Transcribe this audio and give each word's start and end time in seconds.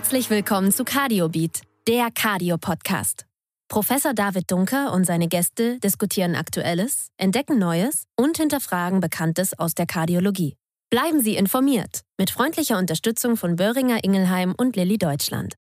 Herzlich 0.00 0.30
willkommen 0.30 0.72
zu 0.72 0.82
CardioBeat, 0.82 1.60
der 1.86 2.08
Cardio-Podcast. 2.10 3.26
Professor 3.68 4.14
David 4.14 4.50
Dunker 4.50 4.94
und 4.94 5.04
seine 5.04 5.28
Gäste 5.28 5.78
diskutieren 5.78 6.36
Aktuelles, 6.36 7.10
entdecken 7.18 7.58
Neues 7.58 8.06
und 8.16 8.38
hinterfragen 8.38 9.00
Bekanntes 9.00 9.56
aus 9.58 9.74
der 9.74 9.84
Kardiologie. 9.84 10.56
Bleiben 10.88 11.20
Sie 11.20 11.36
informiert 11.36 12.00
mit 12.16 12.30
freundlicher 12.30 12.78
Unterstützung 12.78 13.36
von 13.36 13.56
Böhringer 13.56 14.02
Ingelheim 14.02 14.54
und 14.56 14.74
Lilly 14.74 14.96
Deutschland. 14.96 15.56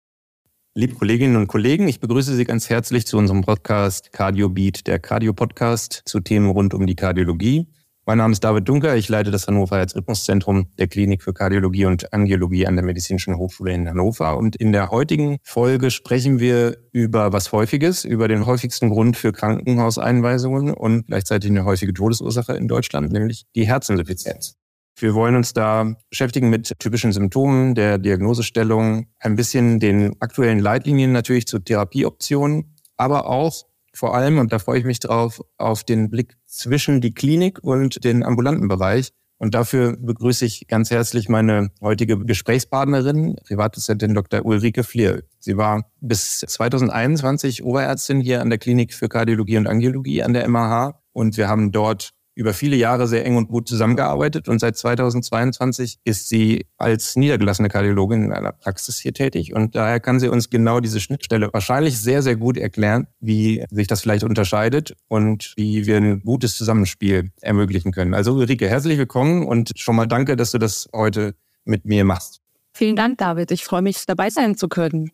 Liebe 0.74 0.94
Kolleginnen 0.94 1.36
und 1.36 1.46
Kollegen, 1.46 1.86
ich 1.86 2.00
begrüße 2.00 2.34
Sie 2.34 2.44
ganz 2.44 2.68
herzlich 2.68 3.06
zu 3.06 3.16
unserem 3.18 3.42
Podcast 3.42 4.10
CardioBeat, 4.10 4.88
der 4.88 4.98
Cardio-Podcast 4.98 6.02
zu 6.06 6.18
Themen 6.18 6.50
rund 6.50 6.74
um 6.74 6.88
die 6.88 6.96
Kardiologie. 6.96 7.68
Mein 8.06 8.18
Name 8.18 8.32
ist 8.32 8.44
David 8.44 8.68
Dunker, 8.68 8.96
ich 8.96 9.08
leite 9.08 9.30
das 9.30 9.46
Hannover 9.46 9.78
Herzrhythmuszentrum 9.78 10.66
der 10.78 10.88
Klinik 10.88 11.22
für 11.22 11.32
Kardiologie 11.32 11.86
und 11.86 12.12
Angiologie 12.12 12.66
an 12.66 12.76
der 12.76 12.84
Medizinischen 12.84 13.38
Hochschule 13.38 13.72
in 13.72 13.88
Hannover. 13.88 14.36
Und 14.36 14.56
in 14.56 14.72
der 14.72 14.90
heutigen 14.90 15.38
Folge 15.42 15.90
sprechen 15.90 16.38
wir 16.38 16.76
über 16.92 17.32
was 17.32 17.50
Häufiges, 17.52 18.04
über 18.04 18.28
den 18.28 18.44
häufigsten 18.44 18.90
Grund 18.90 19.16
für 19.16 19.32
Krankenhauseinweisungen 19.32 20.74
und 20.74 21.06
gleichzeitig 21.06 21.50
eine 21.50 21.64
häufige 21.64 21.94
Todesursache 21.94 22.52
in 22.52 22.68
Deutschland, 22.68 23.10
nämlich 23.10 23.46
die 23.54 23.66
Herzinsuffizienz. 23.66 24.56
Wir 24.98 25.14
wollen 25.14 25.34
uns 25.34 25.54
da 25.54 25.96
beschäftigen 26.10 26.50
mit 26.50 26.78
typischen 26.78 27.10
Symptomen 27.10 27.74
der 27.74 27.96
Diagnosestellung, 27.96 29.06
ein 29.18 29.34
bisschen 29.34 29.80
den 29.80 30.20
aktuellen 30.20 30.58
Leitlinien 30.58 31.12
natürlich 31.12 31.46
zu 31.46 31.58
Therapieoptionen, 31.58 32.76
aber 32.98 33.30
auch 33.30 33.64
vor 33.94 34.14
allem, 34.14 34.38
und 34.38 34.52
da 34.52 34.58
freue 34.58 34.78
ich 34.78 34.84
mich 34.84 35.00
drauf, 35.00 35.40
auf 35.56 35.84
den 35.84 36.10
Blick 36.10 36.36
zwischen 36.46 37.00
die 37.00 37.14
Klinik 37.14 37.62
und 37.62 38.04
den 38.04 38.22
ambulanten 38.24 38.68
Bereich. 38.68 39.12
Und 39.38 39.54
dafür 39.54 39.96
begrüße 39.98 40.46
ich 40.46 40.68
ganz 40.68 40.90
herzlich 40.90 41.28
meine 41.28 41.70
heutige 41.82 42.18
Gesprächspartnerin, 42.18 43.36
Privatdozentin 43.46 44.14
Dr. 44.14 44.44
Ulrike 44.44 44.84
Flier. 44.84 45.22
Sie 45.38 45.56
war 45.56 45.90
bis 46.00 46.40
2021 46.40 47.62
Oberärztin 47.62 48.20
hier 48.20 48.40
an 48.40 48.48
der 48.48 48.58
Klinik 48.58 48.94
für 48.94 49.08
Kardiologie 49.08 49.58
und 49.58 49.66
Angiologie 49.66 50.22
an 50.22 50.32
der 50.32 50.48
MAH. 50.48 51.00
Und 51.12 51.36
wir 51.36 51.48
haben 51.48 51.72
dort 51.72 52.13
über 52.34 52.52
viele 52.52 52.76
Jahre 52.76 53.06
sehr 53.06 53.24
eng 53.24 53.36
und 53.36 53.48
gut 53.48 53.68
zusammengearbeitet 53.68 54.48
und 54.48 54.58
seit 54.58 54.76
2022 54.76 55.98
ist 56.04 56.28
sie 56.28 56.66
als 56.76 57.16
niedergelassene 57.16 57.68
Kardiologin 57.68 58.24
in 58.24 58.32
einer 58.32 58.52
Praxis 58.52 58.98
hier 58.98 59.12
tätig 59.12 59.54
und 59.54 59.74
daher 59.74 60.00
kann 60.00 60.20
sie 60.20 60.28
uns 60.28 60.50
genau 60.50 60.80
diese 60.80 61.00
Schnittstelle 61.00 61.50
wahrscheinlich 61.52 62.00
sehr, 62.00 62.22
sehr 62.22 62.36
gut 62.36 62.56
erklären, 62.56 63.06
wie 63.20 63.64
sich 63.70 63.86
das 63.86 64.02
vielleicht 64.02 64.24
unterscheidet 64.24 64.94
und 65.08 65.52
wie 65.56 65.86
wir 65.86 65.96
ein 65.96 66.22
gutes 66.22 66.56
Zusammenspiel 66.56 67.30
ermöglichen 67.40 67.92
können. 67.92 68.14
Also 68.14 68.34
Ulrike, 68.34 68.68
herzlich 68.68 68.98
willkommen 68.98 69.46
und 69.46 69.72
schon 69.76 69.96
mal 69.96 70.06
danke, 70.06 70.36
dass 70.36 70.50
du 70.50 70.58
das 70.58 70.88
heute 70.92 71.34
mit 71.64 71.84
mir 71.84 72.04
machst. 72.04 72.40
Vielen 72.72 72.96
Dank, 72.96 73.18
David. 73.18 73.52
Ich 73.52 73.64
freue 73.64 73.82
mich, 73.82 74.04
dabei 74.06 74.30
sein 74.30 74.56
zu 74.56 74.68
können. 74.68 75.10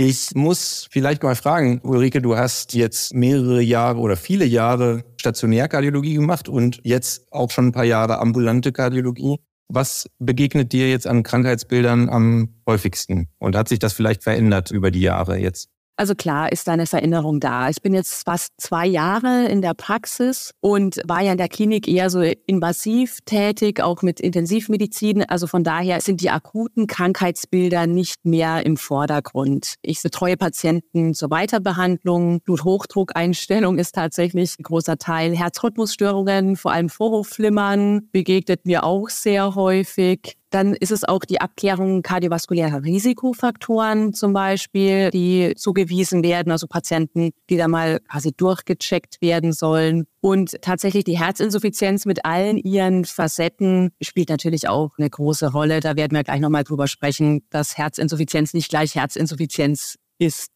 Ich 0.00 0.32
muss 0.36 0.86
vielleicht 0.92 1.24
mal 1.24 1.34
fragen, 1.34 1.80
Ulrike, 1.82 2.22
du 2.22 2.36
hast 2.36 2.72
jetzt 2.72 3.14
mehrere 3.14 3.60
Jahre 3.60 3.98
oder 3.98 4.16
viele 4.16 4.44
Jahre 4.44 5.02
Stationärkardiologie 5.20 6.14
gemacht 6.14 6.48
und 6.48 6.78
jetzt 6.84 7.26
auch 7.32 7.50
schon 7.50 7.66
ein 7.66 7.72
paar 7.72 7.82
Jahre 7.82 8.20
ambulante 8.20 8.70
Kardiologie. 8.70 9.40
Was 9.66 10.08
begegnet 10.20 10.72
dir 10.72 10.88
jetzt 10.88 11.08
an 11.08 11.24
Krankheitsbildern 11.24 12.08
am 12.10 12.60
häufigsten? 12.64 13.26
Und 13.38 13.56
hat 13.56 13.68
sich 13.68 13.80
das 13.80 13.92
vielleicht 13.92 14.22
verändert 14.22 14.70
über 14.70 14.92
die 14.92 15.00
Jahre 15.00 15.36
jetzt? 15.36 15.68
Also 15.98 16.14
klar 16.14 16.52
ist 16.52 16.68
da 16.68 16.72
eine 16.72 16.86
Veränderung 16.86 17.40
da. 17.40 17.68
Ich 17.68 17.82
bin 17.82 17.92
jetzt 17.92 18.24
fast 18.24 18.52
zwei 18.56 18.86
Jahre 18.86 19.48
in 19.48 19.62
der 19.62 19.74
Praxis 19.74 20.52
und 20.60 21.00
war 21.04 21.22
ja 21.22 21.32
in 21.32 21.38
der 21.38 21.48
Klinik 21.48 21.88
eher 21.88 22.08
so 22.08 22.20
invasiv 22.20 23.18
tätig, 23.24 23.82
auch 23.82 24.02
mit 24.02 24.20
Intensivmedizin. 24.20 25.28
Also 25.28 25.48
von 25.48 25.64
daher 25.64 26.00
sind 26.00 26.20
die 26.20 26.30
akuten 26.30 26.86
Krankheitsbilder 26.86 27.88
nicht 27.88 28.24
mehr 28.24 28.64
im 28.64 28.76
Vordergrund. 28.76 29.74
Ich 29.82 30.00
betreue 30.00 30.36
Patienten 30.36 31.14
zur 31.14 31.32
Weiterbehandlung. 31.32 32.42
Bluthochdruckeinstellung 32.42 33.78
ist 33.78 33.96
tatsächlich 33.96 34.56
ein 34.56 34.62
großer 34.62 34.98
Teil. 34.98 35.36
Herzrhythmusstörungen, 35.36 36.54
vor 36.54 36.70
allem 36.70 36.90
Vorhofflimmern, 36.90 38.08
begegnet 38.12 38.66
mir 38.66 38.84
auch 38.84 39.08
sehr 39.08 39.56
häufig. 39.56 40.38
Dann 40.50 40.74
ist 40.74 40.92
es 40.92 41.04
auch 41.04 41.24
die 41.24 41.40
Abklärung 41.40 42.02
kardiovaskulärer 42.02 42.82
Risikofaktoren 42.82 44.14
zum 44.14 44.32
Beispiel, 44.32 45.10
die 45.10 45.52
zugewiesen 45.56 46.22
werden, 46.22 46.50
also 46.50 46.66
Patienten, 46.66 47.30
die 47.50 47.56
da 47.56 47.68
mal 47.68 48.00
quasi 48.10 48.32
durchgecheckt 48.32 49.20
werden 49.20 49.52
sollen. 49.52 50.06
Und 50.20 50.60
tatsächlich 50.62 51.04
die 51.04 51.18
Herzinsuffizienz 51.18 52.06
mit 52.06 52.24
allen 52.24 52.56
ihren 52.56 53.04
Facetten 53.04 53.90
spielt 54.00 54.30
natürlich 54.30 54.68
auch 54.68 54.92
eine 54.98 55.10
große 55.10 55.52
Rolle. 55.52 55.80
Da 55.80 55.96
werden 55.96 56.16
wir 56.16 56.24
gleich 56.24 56.40
nochmal 56.40 56.64
drüber 56.64 56.88
sprechen, 56.88 57.42
dass 57.50 57.76
Herzinsuffizienz 57.76 58.54
nicht 58.54 58.70
gleich 58.70 58.94
Herzinsuffizienz 58.94 59.98
ist. 60.18 60.52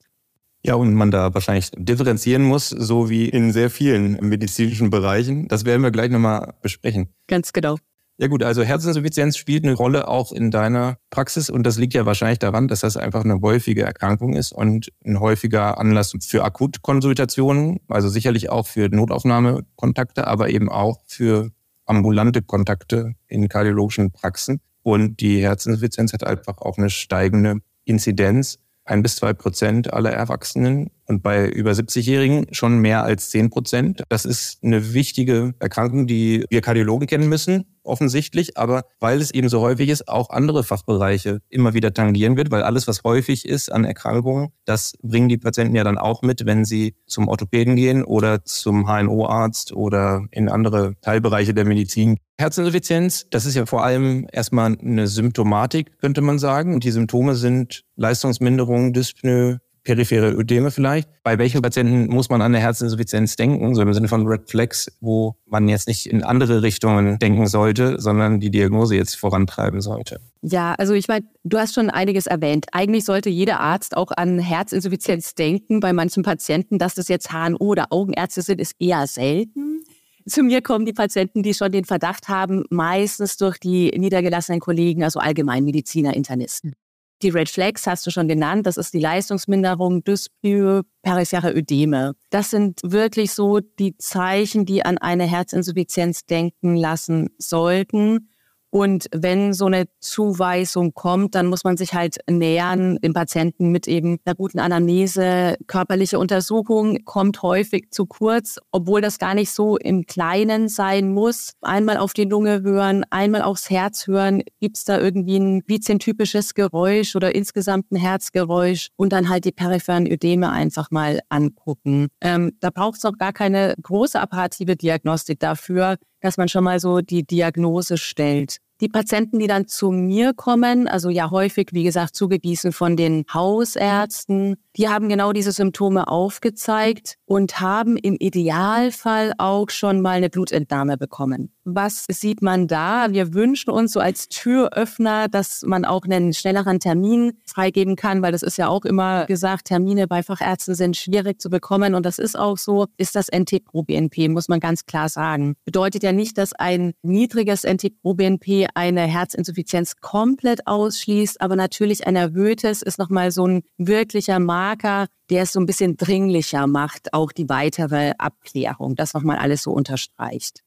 Ja, 0.65 0.75
und 0.77 0.95
man 0.95 1.11
da 1.11 1.35
wahrscheinlich 1.35 1.71
differenzieren 1.77 2.45
muss, 2.45 2.69
so 2.69 3.11
wie 3.11 3.29
in 3.29 3.53
sehr 3.53 3.69
vielen 3.69 4.13
medizinischen 4.27 4.91
Bereichen. 4.91 5.49
Das 5.49 5.65
werden 5.65 5.83
wir 5.83 5.91
gleich 5.91 6.11
nochmal 6.11 6.55
besprechen. 6.63 7.13
Ganz 7.27 7.53
genau. 7.53 7.79
Ja 8.23 8.29
gut, 8.29 8.45
also 8.45 8.63
Herzinsuffizienz 8.63 9.37
spielt 9.37 9.65
eine 9.65 9.75
Rolle 9.75 10.07
auch 10.07 10.31
in 10.31 10.53
deiner 10.53 10.97
Praxis 11.11 11.51
und 11.51 11.65
das 11.65 11.77
liegt 11.77 11.93
ja 11.93 12.07
wahrscheinlich 12.07 12.39
daran, 12.39 12.69
dass 12.69 12.79
das 12.79 12.97
einfach 12.97 13.25
eine 13.25 13.41
häufige 13.41 13.83
Erkrankung 13.83 14.35
ist 14.35 14.53
und 14.53 14.93
ein 15.05 15.19
häufiger 15.19 15.77
Anlass 15.77 16.15
für 16.25 16.45
Akutkonsultationen, 16.45 17.81
also 17.89 18.09
sicherlich 18.09 18.49
auch 18.49 18.69
für 18.69 18.89
Notaufnahmekontakte, 18.89 20.29
aber 20.29 20.51
eben 20.51 20.71
auch 20.71 21.01
für 21.09 21.51
ambulante 21.85 22.43
Kontakte 22.43 23.15
in 23.27 23.49
kardiologischen 23.49 24.13
Praxen. 24.13 24.61
Und 24.85 25.19
die 25.19 25.43
Herzinsuffizienz 25.43 26.13
hat 26.13 26.23
einfach 26.23 26.59
auch 26.59 26.79
eine 26.79 26.91
steigende 26.91 27.57
Inzidenz. 27.85 28.61
Ein 28.85 29.03
bis 29.03 29.17
zwei 29.17 29.33
Prozent 29.33 29.93
aller 29.93 30.13
Erwachsenen 30.13 30.93
und 31.07 31.23
bei 31.23 31.49
über 31.49 31.73
70-Jährigen 31.73 32.47
schon 32.53 32.79
mehr 32.79 33.05
als 33.05 33.31
10 33.31 33.51
Prozent. 33.51 34.03
Das 34.09 34.25
ist 34.25 34.63
eine 34.63 34.95
wichtige 34.95 35.55
Erkrankung, 35.59 36.07
die 36.07 36.45
wir 36.51 36.61
Kardiologen 36.61 37.07
kennen 37.07 37.29
müssen, 37.29 37.65
offensichtlich, 37.85 38.57
aber 38.57 38.85
weil 39.01 39.21
es 39.21 39.33
eben 39.33 39.49
so 39.49 39.61
häufig 39.61 39.89
ist, 39.89 40.09
auch 40.09 40.31
andere 40.31 40.65
Fachbereiche 40.65 41.41
immer 41.49 41.75
wieder 41.75 41.93
tangieren 41.93 42.37
wird, 42.37 42.51
weil 42.51 42.63
alles, 42.63 42.87
was 42.87 43.03
häufig 43.05 43.47
ist 43.47 43.71
an 43.71 43.85
Erkrankungen, 43.85 44.49
das 44.65 44.95
bringen 45.03 45.29
die 45.29 45.39
Patienten 45.39 45.75
ja 45.75 45.85
dann 45.85 45.99
auch 45.99 46.23
mit, 46.23 46.47
wenn 46.47 46.65
sie 46.65 46.95
zum 47.07 47.29
Orthopäden 47.29 47.77
gehen 47.77 48.05
oder 48.05 48.45
zum 48.45 48.87
HNO-Arzt 48.87 49.73
oder 49.73 50.27
in 50.31 50.49
andere 50.49 50.95
Teilbereiche 51.01 51.55
der 51.55 51.65
Medizin. 51.65 52.19
Herzinsuffizienz, 52.39 53.27
das 53.31 53.47
ist 53.47 53.55
ja 53.55 53.67
vor 53.67 53.85
allem 53.85 54.27
erstmal 54.33 54.77
eine 54.77 55.07
Symptomatik, 55.07 55.99
könnte 55.99 56.23
man 56.23 56.39
sagen. 56.39 56.75
Und 56.75 56.85
die 56.85 56.91
Symptome 56.91 57.35
sind 57.35 57.85
Leistungsminderung, 57.97 58.93
Dyspnoe, 58.93 59.61
periphere 59.85 60.33
Ödeme 60.33 60.71
vielleicht. 60.71 61.09
Bei 61.23 61.39
welchen 61.39 61.63
Patienten 61.63 62.07
muss 62.07 62.29
man 62.29 62.41
an 62.41 62.55
eine 62.55 62.61
Herzinsuffizienz 62.61 63.37
denken, 63.37 63.75
so 63.75 63.83
im 63.83 63.93
Sinne 63.93 64.09
von 64.09 64.27
Red 64.27 64.49
Flags, 64.49 64.91
wo 65.01 65.37
man 65.47 65.69
jetzt 65.69 65.89
nicht 65.89 66.07
in 66.07 66.23
andere 66.23 66.63
Richtungen 66.63 67.19
denken 67.19 67.47
sollte, 67.47 68.01
sondern 68.01 68.41
die 68.41 68.51
Diagnose 68.51 68.97
jetzt 68.97 69.17
vorantreiben 69.17 69.81
sollte? 69.81 70.21
Ja, 70.43 70.75
also 70.75 70.95
ich 70.95 71.09
meine, 71.09 71.25
du 71.45 71.59
hast 71.59 71.75
schon 71.75 71.91
einiges 71.91 72.27
erwähnt. 72.27 72.67
Eigentlich 72.73 73.05
sollte 73.05 73.31
jeder 73.31 73.61
Arzt 73.61 73.97
auch 73.97 74.11
an 74.17 74.39
Herzinsuffizienz 74.39 75.35
denken. 75.35 75.81
Bei 75.81 75.93
manchen 75.93 76.23
Patienten, 76.23 76.79
dass 76.79 76.95
das 76.95 77.09
jetzt 77.09 77.33
HNO 77.33 77.59
oder 77.59 77.87
Augenärzte 77.91 78.43
sind, 78.43 78.61
ist 78.61 78.75
eher 78.79 79.07
selten. 79.07 79.83
Zu 80.27 80.45
mir 80.45 80.63
kommen 80.63 80.87
die 80.87 80.93
Patienten, 80.93 81.43
die 81.43 81.55
schon 81.55 81.73
den 81.73 81.85
Verdacht 81.85 82.29
haben, 82.29 82.65
meistens 82.71 83.37
durch 83.37 83.59
die 83.59 83.91
niedergelassenen 83.97 84.61
Kollegen, 84.61 85.03
also 85.03 85.19
Allgemeinmediziner, 85.19 86.15
Internisten. 86.15 86.75
Die 87.23 87.29
Red 87.29 87.49
Flags 87.49 87.87
hast 87.87 88.05
du 88.07 88.11
schon 88.11 88.27
genannt. 88.27 88.67
Das 88.67 88.77
ist 88.77 88.93
die 88.95 88.99
Leistungsminderung, 88.99 90.03
Dyspnoe, 90.03 90.83
periphere 91.03 91.53
Ödeme. 91.53 92.15
Das 92.31 92.51
sind 92.51 92.81
wirklich 92.83 93.33
so 93.33 93.61
die 93.61 93.97
Zeichen, 93.97 94.67
die 94.67 94.85
an 94.85 94.99
eine 94.99 95.25
Herzinsuffizienz 95.25 96.27
denken 96.27 96.77
lassen 96.77 97.31
sollten. 97.39 98.32
Und 98.75 99.07
wenn 99.15 99.53
so 99.53 99.67
eine 99.67 99.85
Zuweisung 100.01 100.95
kommt, 100.95 101.35
dann 101.35 101.47
muss 101.47 101.63
man 101.63 101.77
sich 101.77 101.93
halt 101.93 102.17
nähern, 102.27 102.97
den 103.03 103.13
Patienten 103.13 103.69
mit 103.69 103.87
eben 103.87 104.19
einer 104.25 104.35
guten 104.35 104.61
Anamnese. 104.61 105.57
Körperliche 105.67 106.19
Untersuchung 106.19 107.05
kommt 107.05 107.43
häufig 107.43 107.91
zu 107.91 108.07
kurz, 108.07 108.59
obwohl 108.71 109.03
das 109.03 109.19
gar 109.19 109.35
nicht 109.35 109.51
so 109.51 109.77
im 109.77 110.07
Kleinen 110.07 110.71
sein 110.71 111.13
muss. 111.13 111.53
Einmal 111.61 111.99
auf 111.99 112.15
die 112.15 112.25
Lunge 112.25 112.63
hören, 112.63 113.05
einmal 113.11 113.43
aufs 113.43 113.69
Herz 113.69 114.07
hören. 114.07 114.43
Gibt 114.59 114.79
es 114.79 114.85
da 114.85 114.99
irgendwie 114.99 115.37
ein 115.37 115.63
vizentypisches 115.67 116.55
Geräusch 116.55 117.15
oder 117.15 117.35
insgesamt 117.35 117.93
ein 117.93 117.97
Herzgeräusch? 117.97 118.89
Und 118.97 119.13
dann 119.13 119.29
halt 119.29 119.45
die 119.45 119.53
peripheren 119.53 120.11
Ödeme 120.11 120.51
einfach 120.51 120.91
mal 120.91 121.21
angucken. 121.29 122.09
Ähm, 122.23 122.53
da 122.61 122.71
braucht 122.71 122.97
es 122.97 123.05
auch 123.05 123.19
gar 123.19 123.35
keine 123.35 123.75
große 123.83 124.19
apparative 124.19 124.77
Diagnostik 124.77 125.41
dafür 125.41 125.99
dass 126.23 126.39
man 126.39 126.49
schon 126.49 126.65
mal 126.65 126.81
so 126.81 127.01
die 127.01 127.25
Diagnose 127.25 127.99
stellt. 127.99 128.57
Die 128.81 128.89
Patienten, 128.89 129.39
die 129.39 129.47
dann 129.47 129.69
zu 129.69 129.93
mir 129.93 130.33
kommen, 130.35 130.89
also 130.89 131.09
ja 131.09 131.31
häufig, 131.31 131.69
wie 131.71 131.85
gesagt, 131.85 132.17
zugewiesen 132.17 132.73
von 132.73 132.97
den 132.97 133.25
Hausärzten, 133.33 134.57
die 134.77 134.89
haben 134.89 135.09
genau 135.09 135.33
diese 135.33 135.53
Symptome 135.53 136.09
aufgezeigt 136.09 137.17
und 137.25 137.61
haben 137.61 137.97
im 137.97 138.17
Idealfall 138.19 139.35
auch 139.39 139.71
schon 139.71 140.01
mal 140.01 140.17
eine 140.17 140.31
Blutentnahme 140.31 140.97
bekommen. 140.97 141.53
Was 141.65 142.07
sieht 142.09 142.43
man 142.43 142.67
da? 142.67 143.13
Wir 143.13 143.35
wünschen 143.35 143.71
uns 143.71 143.93
so 143.93 144.01
als 144.01 144.29
Türöffner, 144.29 145.29
dass 145.29 145.63
man 145.65 145.85
auch 145.85 146.03
einen 146.05 146.33
schnelleren 146.33 146.81
Termin 146.81 147.39
freigeben 147.47 147.95
kann, 147.95 148.21
weil 148.21 148.33
das 148.33 148.43
ist 148.43 148.59
ja 148.59 148.67
auch 148.67 148.85
immer 148.85 149.27
gesagt, 149.27 149.67
Termine 149.67 150.09
bei 150.09 150.25
Fachärzten 150.25 150.75
sind 150.75 150.97
schwierig 150.97 151.41
zu 151.41 151.51
bekommen 151.51 151.95
und 151.95 152.05
das 152.05 152.19
ist 152.19 152.37
auch 152.37 152.59
so, 152.59 152.87
ist 152.97 153.15
das 153.15 153.29
NT-Pro-BNP, 153.29 154.29
muss 154.29 154.49
man 154.49 154.59
ganz 154.59 154.87
klar 154.87 155.09
sagen. 155.09 155.55
Bedeutet 155.65 156.03
ja 156.03 156.11
nicht, 156.11 156.37
dass 156.37 156.53
ein 156.53 156.95
niedriges 157.03 157.63
NT-Pro-BNP 157.63 158.67
eine 158.75 159.03
Herzinsuffizienz 159.03 159.97
komplett 160.01 160.67
ausschließt, 160.67 161.41
aber 161.41 161.55
natürlich 161.55 162.09
ein 162.09 162.17
erhöhtes 162.17 162.83
ist 162.83 162.99
nochmal 162.99 163.31
so 163.31 163.47
ein 163.47 163.63
wirklicher 163.79 164.41
Marker, 164.41 165.07
der 165.31 165.45
es 165.45 165.53
so 165.53 165.61
ein 165.61 165.67
bisschen 165.67 165.97
dringlicher 165.97 166.67
macht, 166.67 167.15
auch 167.15 167.31
die 167.31 167.49
weitere 167.49 168.15
Abklärung, 168.19 168.97
das 168.97 169.15
nochmal 169.15 169.39
alles 169.39 169.63
so 169.63 169.71
unterstreicht. 169.71 170.63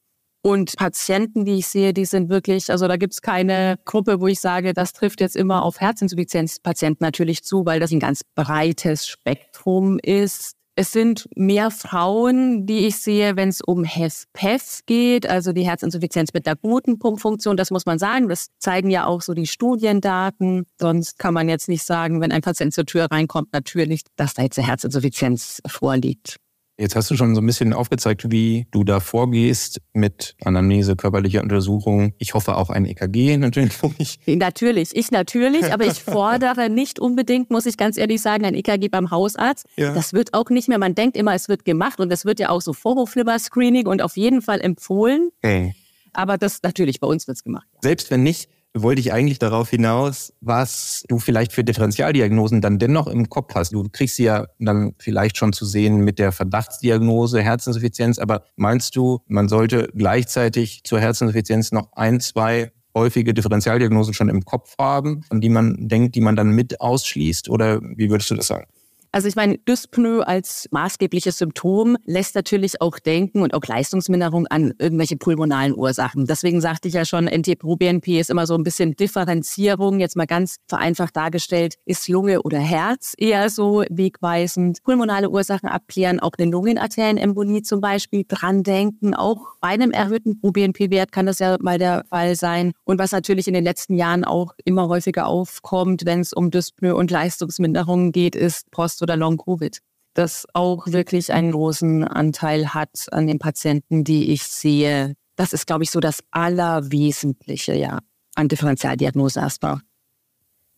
Und 0.45 0.77
Patienten, 0.77 1.43
die 1.43 1.55
ich 1.55 1.65
sehe, 1.65 1.91
die 1.91 2.05
sind 2.05 2.29
wirklich, 2.29 2.69
also 2.69 2.87
da 2.87 2.97
gibt's 2.97 3.23
keine 3.23 3.79
Gruppe, 3.83 4.21
wo 4.21 4.27
ich 4.27 4.39
sage, 4.39 4.75
das 4.75 4.93
trifft 4.93 5.19
jetzt 5.19 5.35
immer 5.35 5.63
auf 5.63 5.81
Herzinsuffizienzpatienten 5.81 7.03
natürlich 7.03 7.43
zu, 7.43 7.65
weil 7.65 7.79
das 7.79 7.91
ein 7.91 7.99
ganz 7.99 8.21
breites 8.35 9.07
Spektrum 9.07 9.97
ist. 9.97 10.51
Es 10.75 10.91
sind 10.91 11.27
mehr 11.35 11.71
Frauen, 11.71 12.67
die 12.67 12.85
ich 12.85 12.97
sehe, 12.97 13.35
wenn 13.35 13.49
es 13.49 13.61
um 13.61 13.85
HEF-PEF 13.85 14.81
geht, 14.85 15.27
also 15.27 15.51
die 15.51 15.65
Herzinsuffizienz 15.65 16.31
mit 16.31 16.45
der 16.45 16.55
guten 16.55 16.99
Pumpfunktion. 16.99 17.57
Das 17.57 17.71
muss 17.71 17.87
man 17.87 17.97
sagen. 17.97 18.29
Das 18.29 18.49
zeigen 18.59 18.91
ja 18.91 19.07
auch 19.07 19.23
so 19.23 19.33
die 19.33 19.47
Studiendaten. 19.47 20.67
Sonst 20.79 21.17
kann 21.17 21.33
man 21.33 21.49
jetzt 21.49 21.69
nicht 21.69 21.83
sagen, 21.83 22.21
wenn 22.21 22.31
ein 22.31 22.43
Patient 22.43 22.71
zur 22.71 22.85
Tür 22.85 23.07
reinkommt, 23.09 23.51
natürlich, 23.51 24.01
dass 24.15 24.35
da 24.35 24.43
jetzt 24.43 24.59
eine 24.59 24.67
Herzinsuffizienz 24.67 25.63
vorliegt. 25.65 26.35
Jetzt 26.77 26.97
hast 26.97 27.09
du 27.09 27.15
schon 27.15 27.35
so 27.35 27.41
ein 27.41 27.45
bisschen 27.45 27.71
aufgezeigt, 27.71 28.29
wie 28.31 28.67
du 28.71 28.83
da 28.83 28.99
vorgehst 28.99 29.79
mit 29.93 30.35
Anamnese, 30.43 30.97
körperlicher 30.97 31.41
Untersuchung. 31.41 32.13
Ich 32.17 32.33
hoffe 32.33 32.57
auch 32.57 32.69
ein 32.69 32.85
EKG 32.85 33.37
natürlich. 33.37 34.19
Natürlich, 34.25 34.93
ich 34.93 35.09
natürlich, 35.09 35.71
aber 35.71 35.85
ich 35.85 36.03
fordere 36.03 36.69
nicht 36.69 36.99
unbedingt, 36.99 37.49
muss 37.49 37.65
ich 37.65 37.77
ganz 37.77 37.97
ehrlich 37.97 38.21
sagen, 38.21 38.43
ein 38.43 38.55
EKG 38.55 38.89
beim 38.89 39.09
Hausarzt. 39.09 39.65
Ja. 39.77 39.93
Das 39.93 40.11
wird 40.11 40.33
auch 40.33 40.49
nicht 40.49 40.67
mehr, 40.67 40.77
man 40.77 40.95
denkt 40.95 41.15
immer, 41.15 41.33
es 41.33 41.47
wird 41.47 41.63
gemacht 41.63 42.01
und 42.01 42.11
es 42.11 42.25
wird 42.25 42.41
ja 42.41 42.49
auch 42.49 42.61
so 42.61 42.73
Vorhofflimmern-Screening 42.73 43.87
und 43.87 44.01
auf 44.01 44.17
jeden 44.17 44.41
Fall 44.41 44.59
empfohlen. 44.59 45.29
Okay. 45.41 45.75
Aber 46.11 46.37
das 46.37 46.61
natürlich, 46.61 46.99
bei 46.99 47.07
uns 47.07 47.27
wird 47.27 47.37
es 47.37 47.43
gemacht. 47.43 47.67
Selbst 47.81 48.11
wenn 48.11 48.23
nicht, 48.23 48.49
wollte 48.83 48.99
ich 48.99 49.13
eigentlich 49.13 49.39
darauf 49.39 49.69
hinaus, 49.69 50.33
was 50.41 51.03
du 51.07 51.19
vielleicht 51.19 51.53
für 51.53 51.63
Differentialdiagnosen 51.63 52.61
dann 52.61 52.77
dennoch 52.77 53.07
im 53.07 53.29
Kopf 53.29 53.55
hast. 53.55 53.73
Du 53.73 53.83
kriegst 53.91 54.17
sie 54.17 54.25
ja 54.25 54.47
dann 54.59 54.93
vielleicht 54.99 55.37
schon 55.37 55.53
zu 55.53 55.65
sehen 55.65 55.97
mit 56.01 56.19
der 56.19 56.31
Verdachtsdiagnose 56.31 57.41
Herzinsuffizienz, 57.41 58.19
aber 58.19 58.43
meinst 58.55 58.95
du, 58.95 59.19
man 59.27 59.47
sollte 59.47 59.89
gleichzeitig 59.95 60.83
zur 60.83 60.99
Herzinsuffizienz 60.99 61.71
noch 61.71 61.93
ein, 61.93 62.19
zwei 62.19 62.71
häufige 62.93 63.33
Differentialdiagnosen 63.33 64.13
schon 64.13 64.29
im 64.29 64.43
Kopf 64.45 64.75
haben, 64.79 65.21
an 65.29 65.41
die 65.41 65.49
man 65.49 65.87
denkt, 65.87 66.15
die 66.15 66.21
man 66.21 66.35
dann 66.35 66.49
mit 66.49 66.81
ausschließt? 66.81 67.49
Oder 67.49 67.81
wie 67.81 68.09
würdest 68.09 68.31
du 68.31 68.35
das 68.35 68.47
sagen? 68.47 68.65
Also 69.15 69.29
ich 69.29 69.37
meine, 69.37 69.57
Dyspnoe 69.59 70.27
als 70.27 70.67
maßgebliches 70.71 71.37
Symptom 71.37 71.95
lässt 72.03 72.35
natürlich 72.35 72.81
auch 72.81 72.99
denken 72.99 73.43
und 73.43 73.53
auch 73.53 73.63
Leistungsminderung 73.65 74.45
an 74.47 74.73
irgendwelche 74.77 75.15
pulmonalen 75.15 75.73
Ursachen. 75.73 76.25
Deswegen 76.25 76.59
sagte 76.59 76.89
ich 76.89 76.95
ja 76.95 77.05
schon, 77.05 77.27
NT-proBNP 77.27 78.19
ist 78.19 78.29
immer 78.29 78.45
so 78.45 78.55
ein 78.55 78.63
bisschen 78.63 78.97
Differenzierung, 78.97 80.01
jetzt 80.01 80.17
mal 80.17 80.27
ganz 80.27 80.57
vereinfacht 80.67 81.15
dargestellt, 81.15 81.75
ist 81.85 82.09
Lunge 82.09 82.41
oder 82.41 82.59
Herz 82.59 83.13
eher 83.17 83.49
so 83.49 83.85
wegweisend. 83.89 84.83
Pulmonale 84.83 85.29
Ursachen 85.29 85.69
abklären, 85.69 86.19
auch 86.19 86.33
eine 86.37 86.51
Lungenarterienembolie 86.51 87.61
zum 87.61 87.79
Beispiel 87.79 88.25
dran 88.27 88.63
denken. 88.63 89.13
Auch 89.13 89.55
bei 89.61 89.69
einem 89.69 89.91
erhöhten 89.91 90.41
proBNP-Wert 90.41 91.13
kann 91.13 91.25
das 91.25 91.39
ja 91.39 91.55
mal 91.61 91.77
der 91.77 92.03
Fall 92.09 92.35
sein. 92.35 92.73
Und 92.83 92.99
was 92.99 93.13
natürlich 93.13 93.47
in 93.47 93.53
den 93.53 93.63
letzten 93.63 93.95
Jahren 93.95 94.25
auch 94.25 94.51
immer 94.65 94.89
häufiger 94.89 95.27
aufkommt, 95.27 96.05
wenn 96.05 96.19
es 96.19 96.33
um 96.33 96.51
Dyspnoe 96.51 96.95
und 96.95 97.11
Leistungsminderungen 97.11 98.11
geht, 98.11 98.35
ist 98.35 98.69
Post- 98.71 99.04
oder 99.05 99.15
Long-Covid, 99.15 99.79
das 100.13 100.45
auch 100.53 100.87
wirklich 100.87 101.31
einen 101.31 101.51
großen 101.51 102.03
Anteil 102.03 102.73
hat 102.73 103.07
an 103.11 103.27
den 103.27 103.39
Patienten, 103.39 104.03
die 104.03 104.31
ich 104.31 104.43
sehe. 104.43 105.15
Das 105.35 105.53
ist, 105.53 105.67
glaube 105.67 105.83
ich, 105.83 105.91
so 105.91 105.99
das 105.99 106.23
Allerwesentliche, 106.31 107.75
ja, 107.75 107.99
an 108.35 108.47
Differentialdiagnose 108.47 109.39
erstmal. 109.39 109.79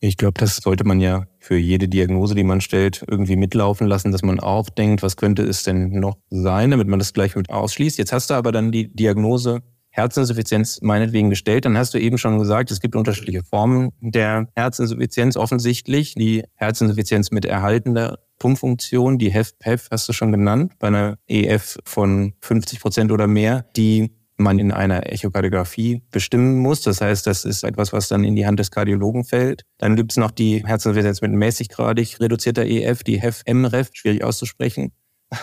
Ich 0.00 0.16
glaube, 0.16 0.34
das 0.38 0.56
sollte 0.56 0.84
man 0.84 1.00
ja 1.00 1.26
für 1.40 1.56
jede 1.56 1.88
Diagnose, 1.88 2.36
die 2.36 2.44
man 2.44 2.60
stellt, 2.60 3.04
irgendwie 3.08 3.34
mitlaufen 3.34 3.88
lassen, 3.88 4.12
dass 4.12 4.22
man 4.22 4.38
auch 4.38 4.68
denkt, 4.68 5.02
was 5.02 5.16
könnte 5.16 5.42
es 5.42 5.64
denn 5.64 5.98
noch 5.98 6.18
sein, 6.30 6.70
damit 6.70 6.86
man 6.86 7.00
das 7.00 7.12
gleich 7.12 7.34
mit 7.34 7.50
ausschließt. 7.50 7.98
Jetzt 7.98 8.12
hast 8.12 8.30
du 8.30 8.34
aber 8.34 8.52
dann 8.52 8.70
die 8.70 8.94
Diagnose 8.94 9.62
Herzinsuffizienz 9.98 10.80
meinetwegen 10.80 11.30
gestellt, 11.30 11.64
dann 11.64 11.76
hast 11.76 11.92
du 11.92 11.98
eben 11.98 12.18
schon 12.18 12.38
gesagt, 12.38 12.70
es 12.70 12.80
gibt 12.80 12.96
unterschiedliche 12.96 13.42
Formen 13.42 13.90
der 14.00 14.48
Herzinsuffizienz 14.56 15.36
offensichtlich. 15.36 16.14
Die 16.14 16.44
Herzinsuffizienz 16.54 17.30
mit 17.30 17.44
erhaltener 17.44 18.18
Pumpfunktion, 18.38 19.18
die 19.18 19.30
HEF-PEF 19.30 19.88
hast 19.90 20.08
du 20.08 20.12
schon 20.12 20.32
genannt, 20.32 20.72
bei 20.78 20.88
einer 20.88 21.18
EF 21.26 21.78
von 21.84 22.34
50 22.40 22.80
Prozent 22.80 23.12
oder 23.12 23.26
mehr, 23.26 23.66
die 23.76 24.12
man 24.36 24.58
in 24.58 24.70
einer 24.70 25.12
Echokardiographie 25.12 26.02
bestimmen 26.12 26.58
muss. 26.58 26.82
Das 26.82 27.00
heißt, 27.00 27.26
das 27.26 27.44
ist 27.44 27.64
etwas, 27.64 27.92
was 27.92 28.08
dann 28.08 28.22
in 28.22 28.36
die 28.36 28.46
Hand 28.46 28.60
des 28.60 28.70
Kardiologen 28.70 29.24
fällt. 29.24 29.62
Dann 29.78 29.96
gibt 29.96 30.12
es 30.12 30.16
noch 30.16 30.30
die 30.30 30.64
Herzinsuffizienz 30.64 31.20
mit 31.20 31.32
mäßiggradig 31.32 32.20
reduzierter 32.20 32.64
EF, 32.64 33.02
die 33.02 33.20
HEF-MREF, 33.20 33.90
schwierig 33.92 34.22
auszusprechen. 34.22 34.92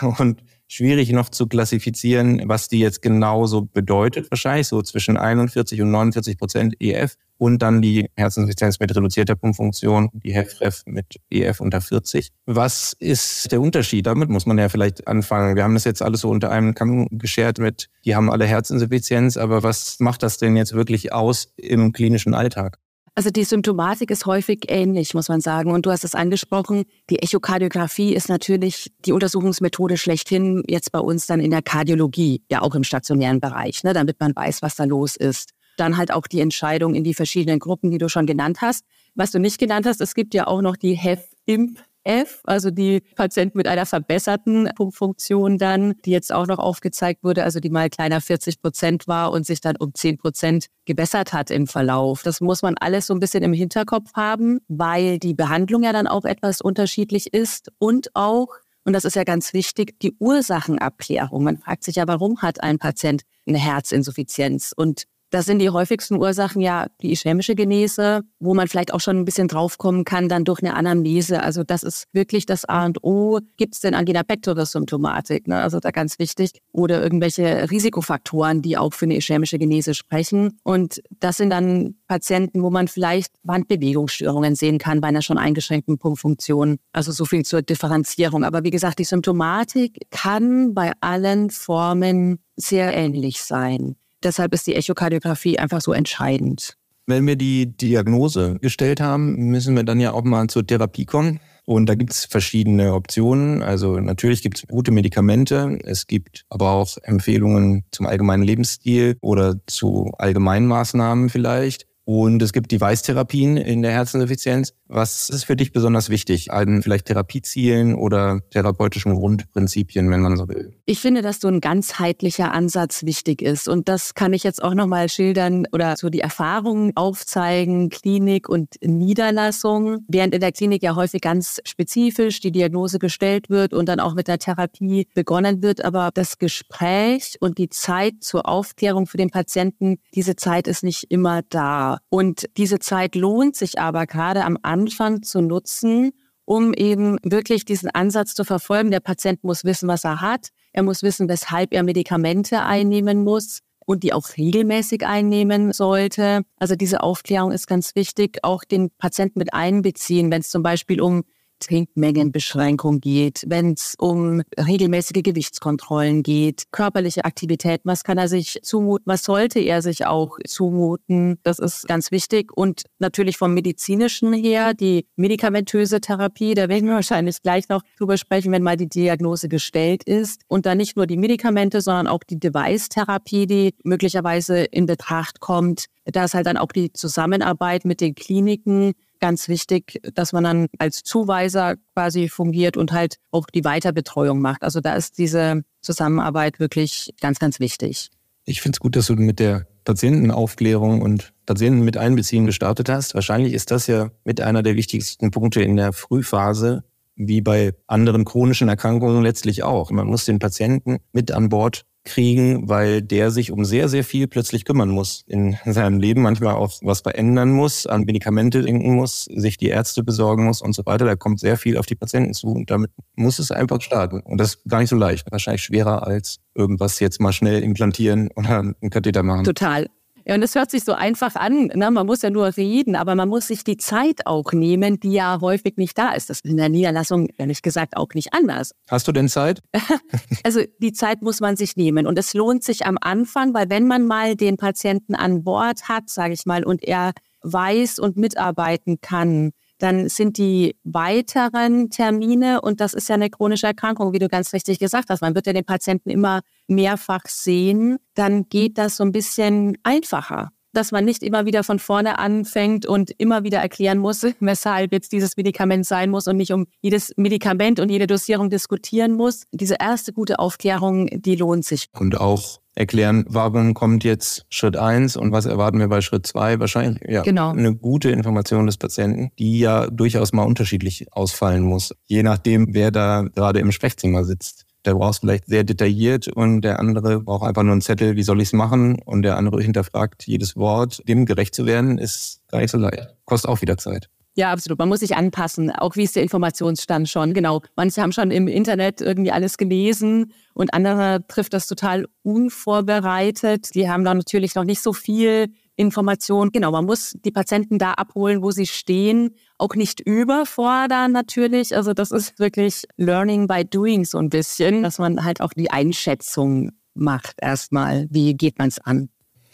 Und 0.18 0.42
schwierig 0.68 1.10
noch 1.12 1.28
zu 1.28 1.46
klassifizieren, 1.46 2.42
was 2.46 2.68
die 2.68 2.80
jetzt 2.80 3.02
genau 3.02 3.46
so 3.46 3.62
bedeutet, 3.62 4.30
wahrscheinlich 4.30 4.68
so 4.68 4.82
zwischen 4.82 5.16
41 5.16 5.80
und 5.80 5.90
49 5.90 6.38
Prozent 6.38 6.74
EF 6.80 7.16
und 7.38 7.60
dann 7.60 7.82
die 7.82 8.08
Herzinsuffizienz 8.16 8.80
mit 8.80 8.94
reduzierter 8.96 9.36
Pumpfunktion, 9.36 10.10
die 10.12 10.32
HEFREF 10.32 10.82
mit 10.86 11.16
EF 11.30 11.60
unter 11.60 11.80
40. 11.80 12.32
Was 12.46 12.94
ist 12.98 13.52
der 13.52 13.60
Unterschied? 13.60 14.06
Damit 14.06 14.28
muss 14.28 14.46
man 14.46 14.58
ja 14.58 14.68
vielleicht 14.68 15.06
anfangen. 15.06 15.56
Wir 15.56 15.64
haben 15.64 15.74
das 15.74 15.84
jetzt 15.84 16.02
alles 16.02 16.22
so 16.22 16.30
unter 16.30 16.50
einem 16.50 16.74
Kamm 16.74 17.08
geschert 17.10 17.58
mit, 17.58 17.88
die 18.04 18.16
haben 18.16 18.30
alle 18.30 18.46
Herzinsuffizienz, 18.46 19.36
aber 19.36 19.62
was 19.62 20.00
macht 20.00 20.22
das 20.22 20.38
denn 20.38 20.56
jetzt 20.56 20.72
wirklich 20.72 21.12
aus 21.12 21.52
im 21.56 21.92
klinischen 21.92 22.34
Alltag? 22.34 22.78
Also 23.18 23.30
die 23.30 23.44
Symptomatik 23.44 24.10
ist 24.10 24.26
häufig 24.26 24.66
ähnlich, 24.68 25.14
muss 25.14 25.30
man 25.30 25.40
sagen. 25.40 25.70
Und 25.70 25.86
du 25.86 25.90
hast 25.90 26.04
es 26.04 26.14
angesprochen, 26.14 26.84
die 27.08 27.20
Echokardiographie 27.20 28.14
ist 28.14 28.28
natürlich 28.28 28.92
die 29.06 29.12
Untersuchungsmethode 29.12 29.96
schlechthin 29.96 30.62
jetzt 30.68 30.92
bei 30.92 30.98
uns 30.98 31.26
dann 31.26 31.40
in 31.40 31.50
der 31.50 31.62
Kardiologie, 31.62 32.42
ja 32.50 32.60
auch 32.60 32.74
im 32.74 32.84
stationären 32.84 33.40
Bereich, 33.40 33.82
ne, 33.84 33.94
damit 33.94 34.20
man 34.20 34.36
weiß, 34.36 34.60
was 34.60 34.76
da 34.76 34.84
los 34.84 35.16
ist. 35.16 35.52
Dann 35.78 35.96
halt 35.96 36.12
auch 36.12 36.26
die 36.26 36.40
Entscheidung 36.40 36.94
in 36.94 37.04
die 37.04 37.14
verschiedenen 37.14 37.58
Gruppen, 37.58 37.90
die 37.90 37.96
du 37.96 38.10
schon 38.10 38.26
genannt 38.26 38.60
hast. 38.60 38.84
Was 39.14 39.30
du 39.30 39.38
nicht 39.38 39.58
genannt 39.58 39.86
hast, 39.86 40.02
es 40.02 40.14
gibt 40.14 40.34
ja 40.34 40.46
auch 40.46 40.60
noch 40.60 40.76
die 40.76 40.92
HEF-IMP 40.92 41.78
F, 42.06 42.40
also 42.44 42.70
die 42.70 43.02
Patienten 43.16 43.58
mit 43.58 43.66
einer 43.66 43.86
verbesserten 43.86 44.70
Pumpfunktion 44.76 45.58
dann, 45.58 45.94
die 46.04 46.12
jetzt 46.12 46.32
auch 46.32 46.46
noch 46.46 46.58
aufgezeigt 46.58 47.24
wurde, 47.24 47.44
also 47.44 47.60
die 47.60 47.70
mal 47.70 47.90
kleiner 47.90 48.20
40 48.20 48.62
Prozent 48.62 49.08
war 49.08 49.32
und 49.32 49.44
sich 49.44 49.60
dann 49.60 49.76
um 49.76 49.92
10 49.92 50.18
Prozent 50.18 50.66
gebessert 50.84 51.32
hat 51.32 51.50
im 51.50 51.66
Verlauf. 51.66 52.22
Das 52.22 52.40
muss 52.40 52.62
man 52.62 52.76
alles 52.78 53.06
so 53.06 53.14
ein 53.14 53.20
bisschen 53.20 53.42
im 53.42 53.52
Hinterkopf 53.52 54.12
haben, 54.14 54.60
weil 54.68 55.18
die 55.18 55.34
Behandlung 55.34 55.82
ja 55.82 55.92
dann 55.92 56.06
auch 56.06 56.24
etwas 56.24 56.60
unterschiedlich 56.60 57.32
ist 57.34 57.72
und 57.78 58.14
auch 58.14 58.48
und 58.84 58.92
das 58.92 59.04
ist 59.04 59.16
ja 59.16 59.24
ganz 59.24 59.52
wichtig, 59.52 59.98
die 59.98 60.14
Ursachenabklärung. 60.20 61.42
Man 61.42 61.58
fragt 61.58 61.82
sich 61.82 61.96
ja, 61.96 62.06
warum 62.06 62.40
hat 62.40 62.62
ein 62.62 62.78
Patient 62.78 63.22
eine 63.44 63.58
Herzinsuffizienz? 63.58 64.72
Und 64.76 65.06
das 65.30 65.46
sind 65.46 65.58
die 65.58 65.70
häufigsten 65.70 66.16
Ursachen 66.16 66.60
ja 66.60 66.86
die 67.02 67.12
ischämische 67.12 67.54
Genese, 67.54 68.22
wo 68.38 68.54
man 68.54 68.68
vielleicht 68.68 68.94
auch 68.94 69.00
schon 69.00 69.18
ein 69.18 69.24
bisschen 69.24 69.48
draufkommen 69.48 70.04
kann, 70.04 70.28
dann 70.28 70.44
durch 70.44 70.62
eine 70.62 70.74
Anamnese. 70.74 71.42
Also 71.42 71.64
das 71.64 71.82
ist 71.82 72.06
wirklich 72.12 72.46
das 72.46 72.64
A 72.64 72.86
und 72.86 73.02
O. 73.02 73.40
Gibt 73.56 73.74
es 73.74 73.80
denn 73.80 73.94
Angina 73.94 74.22
pectoris 74.22 74.72
Symptomatik? 74.72 75.48
Ne? 75.48 75.60
Also 75.60 75.80
da 75.80 75.90
ganz 75.90 76.18
wichtig. 76.18 76.52
Oder 76.72 77.02
irgendwelche 77.02 77.70
Risikofaktoren, 77.70 78.62
die 78.62 78.78
auch 78.78 78.94
für 78.94 79.06
eine 79.06 79.16
ischämische 79.16 79.58
Genese 79.58 79.94
sprechen. 79.94 80.58
Und 80.62 81.02
das 81.10 81.38
sind 81.38 81.50
dann 81.50 81.96
Patienten, 82.06 82.62
wo 82.62 82.70
man 82.70 82.86
vielleicht 82.86 83.32
Wandbewegungsstörungen 83.42 84.54
sehen 84.54 84.78
kann 84.78 85.00
bei 85.00 85.08
einer 85.08 85.22
schon 85.22 85.38
eingeschränkten 85.38 85.98
Pumpfunktion. 85.98 86.78
Also 86.92 87.10
so 87.10 87.24
viel 87.24 87.44
zur 87.44 87.62
Differenzierung. 87.62 88.44
Aber 88.44 88.62
wie 88.62 88.70
gesagt, 88.70 89.00
die 89.00 89.04
Symptomatik 89.04 90.06
kann 90.10 90.72
bei 90.72 90.92
allen 91.00 91.50
Formen 91.50 92.38
sehr 92.56 92.94
ähnlich 92.94 93.42
sein. 93.42 93.96
Deshalb 94.22 94.54
ist 94.54 94.66
die 94.66 94.74
Echokardiographie 94.74 95.58
einfach 95.58 95.80
so 95.80 95.92
entscheidend. 95.92 96.76
Wenn 97.06 97.26
wir 97.26 97.36
die 97.36 97.66
Diagnose 97.76 98.58
gestellt 98.60 99.00
haben, 99.00 99.36
müssen 99.50 99.76
wir 99.76 99.84
dann 99.84 100.00
ja 100.00 100.12
auch 100.12 100.24
mal 100.24 100.48
zur 100.48 100.66
Therapie 100.66 101.04
kommen. 101.04 101.38
Und 101.64 101.88
da 101.88 101.94
gibt 101.94 102.12
es 102.12 102.24
verschiedene 102.24 102.94
Optionen. 102.94 103.62
Also 103.62 103.98
natürlich 104.00 104.42
gibt 104.42 104.58
es 104.58 104.66
gute 104.66 104.90
Medikamente. 104.90 105.78
Es 105.84 106.06
gibt 106.06 106.44
aber 106.48 106.70
auch 106.70 106.96
Empfehlungen 107.02 107.84
zum 107.90 108.06
allgemeinen 108.06 108.42
Lebensstil 108.42 109.16
oder 109.20 109.56
zu 109.66 110.12
allgemeinen 110.18 110.66
Maßnahmen 110.66 111.28
vielleicht. 111.28 111.86
Und 112.08 112.40
es 112.40 112.52
gibt 112.52 112.70
Device-Therapien 112.70 113.56
in 113.56 113.82
der 113.82 113.90
Herzinsuffizienz. 113.90 114.72
Was 114.86 115.28
ist 115.28 115.42
für 115.42 115.56
dich 115.56 115.72
besonders 115.72 116.08
wichtig 116.08 116.52
an 116.52 116.80
vielleicht 116.80 117.06
Therapiezielen 117.06 117.96
oder 117.96 118.42
therapeutischen 118.50 119.12
Grundprinzipien, 119.16 120.08
wenn 120.08 120.20
man 120.20 120.36
so 120.36 120.48
will? 120.48 120.72
Ich 120.84 121.00
finde, 121.00 121.20
dass 121.20 121.40
so 121.40 121.48
ein 121.48 121.60
ganzheitlicher 121.60 122.52
Ansatz 122.52 123.02
wichtig 123.02 123.42
ist. 123.42 123.68
Und 123.68 123.88
das 123.88 124.14
kann 124.14 124.32
ich 124.32 124.44
jetzt 124.44 124.62
auch 124.62 124.74
nochmal 124.74 125.08
schildern 125.08 125.66
oder 125.72 125.96
so 125.96 126.08
die 126.08 126.20
Erfahrungen 126.20 126.92
aufzeigen, 126.94 127.88
Klinik 127.88 128.48
und 128.48 128.76
Niederlassung. 128.80 130.04
Während 130.06 130.32
in 130.32 130.40
der 130.40 130.52
Klinik 130.52 130.84
ja 130.84 130.94
häufig 130.94 131.20
ganz 131.20 131.58
spezifisch 131.64 132.38
die 132.38 132.52
Diagnose 132.52 133.00
gestellt 133.00 133.50
wird 133.50 133.74
und 133.74 133.88
dann 133.88 133.98
auch 133.98 134.14
mit 134.14 134.28
der 134.28 134.38
Therapie 134.38 135.08
begonnen 135.12 135.60
wird. 135.60 135.84
Aber 135.84 136.10
das 136.14 136.38
Gespräch 136.38 137.34
und 137.40 137.58
die 137.58 137.68
Zeit 137.68 138.14
zur 138.20 138.48
Aufklärung 138.48 139.08
für 139.08 139.16
den 139.16 139.30
Patienten, 139.30 139.96
diese 140.14 140.36
Zeit 140.36 140.68
ist 140.68 140.84
nicht 140.84 141.06
immer 141.10 141.42
da. 141.50 141.95
Und 142.08 142.46
diese 142.56 142.78
Zeit 142.78 143.14
lohnt 143.14 143.56
sich 143.56 143.78
aber 143.78 144.06
gerade 144.06 144.44
am 144.44 144.58
Anfang 144.62 145.22
zu 145.22 145.40
nutzen, 145.40 146.12
um 146.44 146.72
eben 146.72 147.18
wirklich 147.22 147.64
diesen 147.64 147.90
Ansatz 147.90 148.34
zu 148.34 148.44
verfolgen. 148.44 148.90
Der 148.90 149.00
Patient 149.00 149.42
muss 149.42 149.64
wissen, 149.64 149.88
was 149.88 150.04
er 150.04 150.20
hat. 150.20 150.48
Er 150.72 150.82
muss 150.82 151.02
wissen, 151.02 151.28
weshalb 151.28 151.72
er 151.72 151.82
Medikamente 151.82 152.62
einnehmen 152.62 153.24
muss 153.24 153.60
und 153.86 154.02
die 154.02 154.12
auch 154.12 154.36
regelmäßig 154.36 155.06
einnehmen 155.06 155.72
sollte. 155.72 156.42
Also 156.58 156.76
diese 156.76 157.02
Aufklärung 157.02 157.52
ist 157.52 157.66
ganz 157.66 157.94
wichtig. 157.94 158.38
Auch 158.42 158.64
den 158.64 158.90
Patienten 158.98 159.38
mit 159.38 159.54
einbeziehen, 159.54 160.30
wenn 160.30 160.40
es 160.40 160.50
zum 160.50 160.62
Beispiel 160.62 161.00
um 161.00 161.24
Trinkmengenbeschränkung 161.58 163.00
geht, 163.00 163.44
wenn 163.46 163.72
es 163.72 163.94
um 163.98 164.42
regelmäßige 164.58 165.22
Gewichtskontrollen 165.22 166.22
geht, 166.22 166.64
körperliche 166.72 167.24
Aktivität, 167.24 167.80
was 167.84 168.04
kann 168.04 168.18
er 168.18 168.28
sich 168.28 168.58
zumuten, 168.62 169.04
was 169.06 169.24
sollte 169.24 169.60
er 169.60 169.82
sich 169.82 170.06
auch 170.06 170.38
zumuten, 170.46 171.38
das 171.42 171.58
ist 171.58 171.86
ganz 171.88 172.10
wichtig. 172.10 172.56
Und 172.56 172.82
natürlich 172.98 173.36
vom 173.38 173.54
medizinischen 173.54 174.32
her, 174.32 174.74
die 174.74 175.06
medikamentöse 175.16 176.00
Therapie, 176.00 176.54
da 176.54 176.68
werden 176.68 176.88
wir 176.88 176.94
wahrscheinlich 176.94 177.42
gleich 177.42 177.68
noch 177.68 177.82
drüber 177.98 178.16
sprechen, 178.16 178.52
wenn 178.52 178.62
mal 178.62 178.76
die 178.76 178.88
Diagnose 178.88 179.48
gestellt 179.48 180.04
ist. 180.04 180.42
Und 180.48 180.66
dann 180.66 180.78
nicht 180.78 180.96
nur 180.96 181.06
die 181.06 181.16
Medikamente, 181.16 181.80
sondern 181.80 182.06
auch 182.06 182.24
die 182.24 182.38
Device-Therapie, 182.38 183.46
die 183.46 183.74
möglicherweise 183.84 184.64
in 184.64 184.86
Betracht 184.86 185.40
kommt. 185.40 185.86
Da 186.04 186.24
ist 186.24 186.34
halt 186.34 186.46
dann 186.46 186.56
auch 186.56 186.72
die 186.72 186.92
Zusammenarbeit 186.92 187.84
mit 187.84 188.00
den 188.00 188.14
Kliniken, 188.14 188.92
ganz 189.20 189.48
wichtig, 189.48 190.00
dass 190.14 190.32
man 190.32 190.44
dann 190.44 190.66
als 190.78 191.02
Zuweiser 191.02 191.76
quasi 191.94 192.28
fungiert 192.28 192.76
und 192.76 192.92
halt 192.92 193.16
auch 193.30 193.46
die 193.46 193.64
Weiterbetreuung 193.64 194.40
macht. 194.40 194.62
Also 194.62 194.80
da 194.80 194.94
ist 194.94 195.18
diese 195.18 195.62
Zusammenarbeit 195.80 196.60
wirklich 196.60 197.14
ganz, 197.20 197.38
ganz 197.38 197.60
wichtig. 197.60 198.10
Ich 198.44 198.60
finde 198.60 198.76
es 198.76 198.80
gut, 198.80 198.96
dass 198.96 199.06
du 199.06 199.14
mit 199.14 199.38
der 199.38 199.66
Patientenaufklärung 199.84 201.00
und 201.00 201.32
Patienten 201.46 201.80
mit 201.80 201.96
einbeziehen 201.96 202.46
gestartet 202.46 202.88
hast. 202.88 203.14
Wahrscheinlich 203.14 203.52
ist 203.52 203.70
das 203.70 203.86
ja 203.86 204.10
mit 204.24 204.40
einer 204.40 204.62
der 204.62 204.76
wichtigsten 204.76 205.30
Punkte 205.30 205.62
in 205.62 205.76
der 205.76 205.92
Frühphase, 205.92 206.84
wie 207.14 207.40
bei 207.40 207.72
anderen 207.86 208.24
chronischen 208.24 208.68
Erkrankungen 208.68 209.22
letztlich 209.22 209.62
auch. 209.62 209.90
Man 209.90 210.06
muss 210.06 210.26
den 210.26 210.38
Patienten 210.38 210.98
mit 211.12 211.32
an 211.32 211.48
Bord 211.48 211.86
kriegen, 212.06 212.68
weil 212.68 213.02
der 213.02 213.30
sich 213.30 213.52
um 213.52 213.64
sehr, 213.64 213.88
sehr 213.88 214.04
viel 214.04 214.26
plötzlich 214.26 214.64
kümmern 214.64 214.88
muss 214.88 215.24
in 215.26 215.56
seinem 215.66 216.00
Leben, 216.00 216.22
manchmal 216.22 216.54
auch 216.54 216.72
was 216.82 217.00
verändern 217.00 217.50
muss, 217.50 217.86
an 217.86 218.02
Medikamente 218.02 218.62
denken 218.62 218.94
muss, 218.94 219.24
sich 219.24 219.58
die 219.58 219.68
Ärzte 219.68 220.02
besorgen 220.02 220.46
muss 220.46 220.62
und 220.62 220.74
so 220.74 220.86
weiter. 220.86 221.04
Da 221.04 221.16
kommt 221.16 221.40
sehr 221.40 221.56
viel 221.56 221.76
auf 221.76 221.86
die 221.86 221.94
Patienten 221.94 222.32
zu 222.32 222.48
und 222.48 222.70
damit 222.70 222.90
muss 223.14 223.38
es 223.38 223.50
einfach 223.50 223.80
starten. 223.82 224.20
Und 224.20 224.38
das 224.38 224.54
ist 224.54 224.64
gar 224.68 224.80
nicht 224.80 224.90
so 224.90 224.96
leicht. 224.96 225.30
Wahrscheinlich 225.30 225.62
schwerer 225.62 226.06
als 226.06 226.38
irgendwas 226.54 227.00
jetzt 227.00 227.20
mal 227.20 227.32
schnell 227.32 227.62
implantieren 227.62 228.30
oder 228.34 228.60
einen 228.60 228.90
Katheter 228.90 229.22
machen. 229.22 229.44
Total. 229.44 229.88
Ja, 230.28 230.34
und 230.34 230.42
es 230.42 230.56
hört 230.56 230.72
sich 230.72 230.82
so 230.82 230.92
einfach 230.92 231.36
an. 231.36 231.68
Ne? 231.68 231.88
Man 231.88 232.04
muss 232.04 232.22
ja 232.22 232.30
nur 232.30 232.56
reden, 232.56 232.96
aber 232.96 233.14
man 233.14 233.28
muss 233.28 233.46
sich 233.46 233.62
die 233.62 233.76
Zeit 233.76 234.26
auch 234.26 234.52
nehmen, 234.52 234.98
die 234.98 235.12
ja 235.12 235.38
häufig 235.40 235.76
nicht 235.76 235.96
da 235.96 236.14
ist. 236.14 236.28
Das 236.28 236.38
ist 236.38 236.46
in 236.46 236.56
der 236.56 236.68
Niederlassung, 236.68 237.28
ehrlich 237.38 237.62
gesagt, 237.62 237.96
auch 237.96 238.08
nicht 238.12 238.34
anders. 238.34 238.72
Hast 238.90 239.06
du 239.06 239.12
denn 239.12 239.28
Zeit? 239.28 239.62
also 240.44 240.62
die 240.80 240.92
Zeit 240.92 241.22
muss 241.22 241.40
man 241.40 241.54
sich 241.54 241.76
nehmen. 241.76 242.08
Und 242.08 242.18
es 242.18 242.34
lohnt 242.34 242.64
sich 242.64 242.86
am 242.86 242.98
Anfang, 243.00 243.54
weil 243.54 243.70
wenn 243.70 243.86
man 243.86 244.04
mal 244.04 244.34
den 244.34 244.56
Patienten 244.56 245.14
an 245.14 245.44
Bord 245.44 245.88
hat, 245.88 246.10
sage 246.10 246.34
ich 246.34 246.44
mal, 246.44 246.64
und 246.64 246.82
er 246.82 247.12
weiß 247.42 248.00
und 248.00 248.16
mitarbeiten 248.16 249.00
kann, 249.00 249.52
dann 249.78 250.08
sind 250.08 250.38
die 250.38 250.76
weiteren 250.84 251.90
Termine, 251.90 252.60
und 252.60 252.80
das 252.80 252.94
ist 252.94 253.08
ja 253.08 253.14
eine 253.14 253.30
chronische 253.30 253.66
Erkrankung, 253.66 254.12
wie 254.12 254.18
du 254.18 254.28
ganz 254.28 254.52
richtig 254.52 254.78
gesagt 254.78 255.10
hast, 255.10 255.20
man 255.20 255.34
wird 255.34 255.46
ja 255.46 255.52
den 255.52 255.64
Patienten 255.64 256.10
immer 256.10 256.40
mehrfach 256.66 257.22
sehen, 257.26 257.98
dann 258.14 258.48
geht 258.48 258.78
das 258.78 258.96
so 258.96 259.04
ein 259.04 259.12
bisschen 259.12 259.76
einfacher 259.82 260.50
dass 260.76 260.92
man 260.92 261.04
nicht 261.04 261.22
immer 261.22 261.46
wieder 261.46 261.64
von 261.64 261.78
vorne 261.78 262.18
anfängt 262.18 262.84
und 262.84 263.10
immer 263.18 263.44
wieder 263.44 263.58
erklären 263.58 263.98
muss, 263.98 264.26
weshalb 264.40 264.92
jetzt 264.92 265.12
dieses 265.12 265.36
Medikament 265.36 265.86
sein 265.86 266.10
muss 266.10 266.28
und 266.28 266.36
nicht 266.36 266.52
um 266.52 266.66
jedes 266.82 267.12
Medikament 267.16 267.80
und 267.80 267.88
jede 267.88 268.06
Dosierung 268.06 268.50
diskutieren 268.50 269.14
muss. 269.14 269.44
Diese 269.52 269.76
erste 269.80 270.12
gute 270.12 270.38
Aufklärung, 270.38 271.08
die 271.10 271.36
lohnt 271.36 271.64
sich. 271.64 271.86
Und 271.92 272.20
auch 272.20 272.60
erklären, 272.76 273.24
warum 273.28 273.74
kommt 273.74 274.04
jetzt 274.04 274.46
Schritt 274.48 274.76
eins 274.76 275.16
und 275.16 275.32
was 275.32 275.46
erwarten 275.46 275.78
wir 275.78 275.88
bei 275.88 276.00
Schritt 276.00 276.26
zwei? 276.26 276.60
Wahrscheinlich 276.60 277.02
ja, 277.08 277.22
genau. 277.22 277.50
eine 277.50 277.74
gute 277.74 278.10
Information 278.10 278.66
des 278.66 278.76
Patienten, 278.76 279.30
die 279.38 279.58
ja 279.58 279.88
durchaus 279.88 280.32
mal 280.32 280.44
unterschiedlich 280.44 281.06
ausfallen 281.12 281.62
muss, 281.62 281.94
je 282.04 282.22
nachdem, 282.22 282.68
wer 282.74 282.90
da 282.90 283.24
gerade 283.34 283.58
im 283.58 283.72
Sprechzimmer 283.72 284.24
sitzt. 284.24 284.66
Der 284.84 284.94
braucht 284.94 285.14
es 285.14 285.18
vielleicht 285.18 285.46
sehr 285.46 285.64
detailliert 285.64 286.28
und 286.28 286.60
der 286.60 286.78
andere 286.78 287.20
braucht 287.20 287.44
einfach 287.44 287.64
nur 287.64 287.72
einen 287.72 287.80
Zettel, 287.80 288.14
wie 288.14 288.22
soll 288.22 288.40
ich 288.40 288.48
es 288.48 288.52
machen? 288.52 289.00
Und 289.04 289.22
der 289.22 289.36
andere 289.36 289.60
hinterfragt 289.60 290.28
jedes 290.28 290.56
Wort. 290.56 291.02
Dem 291.08 291.26
gerecht 291.26 291.56
zu 291.56 291.66
werden, 291.66 291.98
ist 291.98 292.40
gar 292.48 292.60
nicht 292.60 292.70
so 292.70 292.78
leicht. 292.78 293.16
Kostet 293.24 293.50
auch 293.50 293.62
wieder 293.62 293.78
Zeit. 293.78 294.08
Ja, 294.38 294.52
absolut. 294.52 294.78
Man 294.78 294.90
muss 294.90 295.00
sich 295.00 295.16
anpassen. 295.16 295.70
Auch 295.70 295.96
wie 295.96 296.02
ist 296.02 296.14
der 296.14 296.22
Informationsstand 296.22 297.08
schon? 297.08 297.32
Genau. 297.32 297.62
Manche 297.74 298.02
haben 298.02 298.12
schon 298.12 298.30
im 298.30 298.48
Internet 298.48 299.00
irgendwie 299.00 299.32
alles 299.32 299.56
gelesen 299.56 300.30
und 300.52 300.74
andere 300.74 301.26
trifft 301.26 301.54
das 301.54 301.66
total 301.66 302.06
unvorbereitet. 302.22 303.74
Die 303.74 303.88
haben 303.88 304.04
da 304.04 304.12
natürlich 304.12 304.54
noch 304.54 304.64
nicht 304.64 304.82
so 304.82 304.92
viel 304.92 305.48
Information. 305.76 306.52
Genau, 306.52 306.70
man 306.70 306.84
muss 306.84 307.14
die 307.24 307.30
Patienten 307.30 307.78
da 307.78 307.92
abholen, 307.92 308.42
wo 308.42 308.50
sie 308.50 308.66
stehen. 308.66 309.34
Auch 309.56 309.74
nicht 309.74 310.00
überfordern 310.00 311.12
natürlich. 311.12 311.74
Also 311.74 311.94
das 311.94 312.10
ist 312.10 312.38
wirklich 312.38 312.84
Learning 312.98 313.46
by 313.46 313.64
Doing 313.64 314.04
so 314.04 314.18
ein 314.18 314.28
bisschen, 314.28 314.82
dass 314.82 314.98
man 314.98 315.24
halt 315.24 315.40
auch 315.40 315.54
die 315.54 315.70
Einschätzung 315.70 316.72
macht 316.92 317.36
erstmal. 317.40 318.06
Wie 318.10 318.34
geht 318.34 318.58
man 318.58 318.68
es 318.68 318.78
an? 318.80 319.08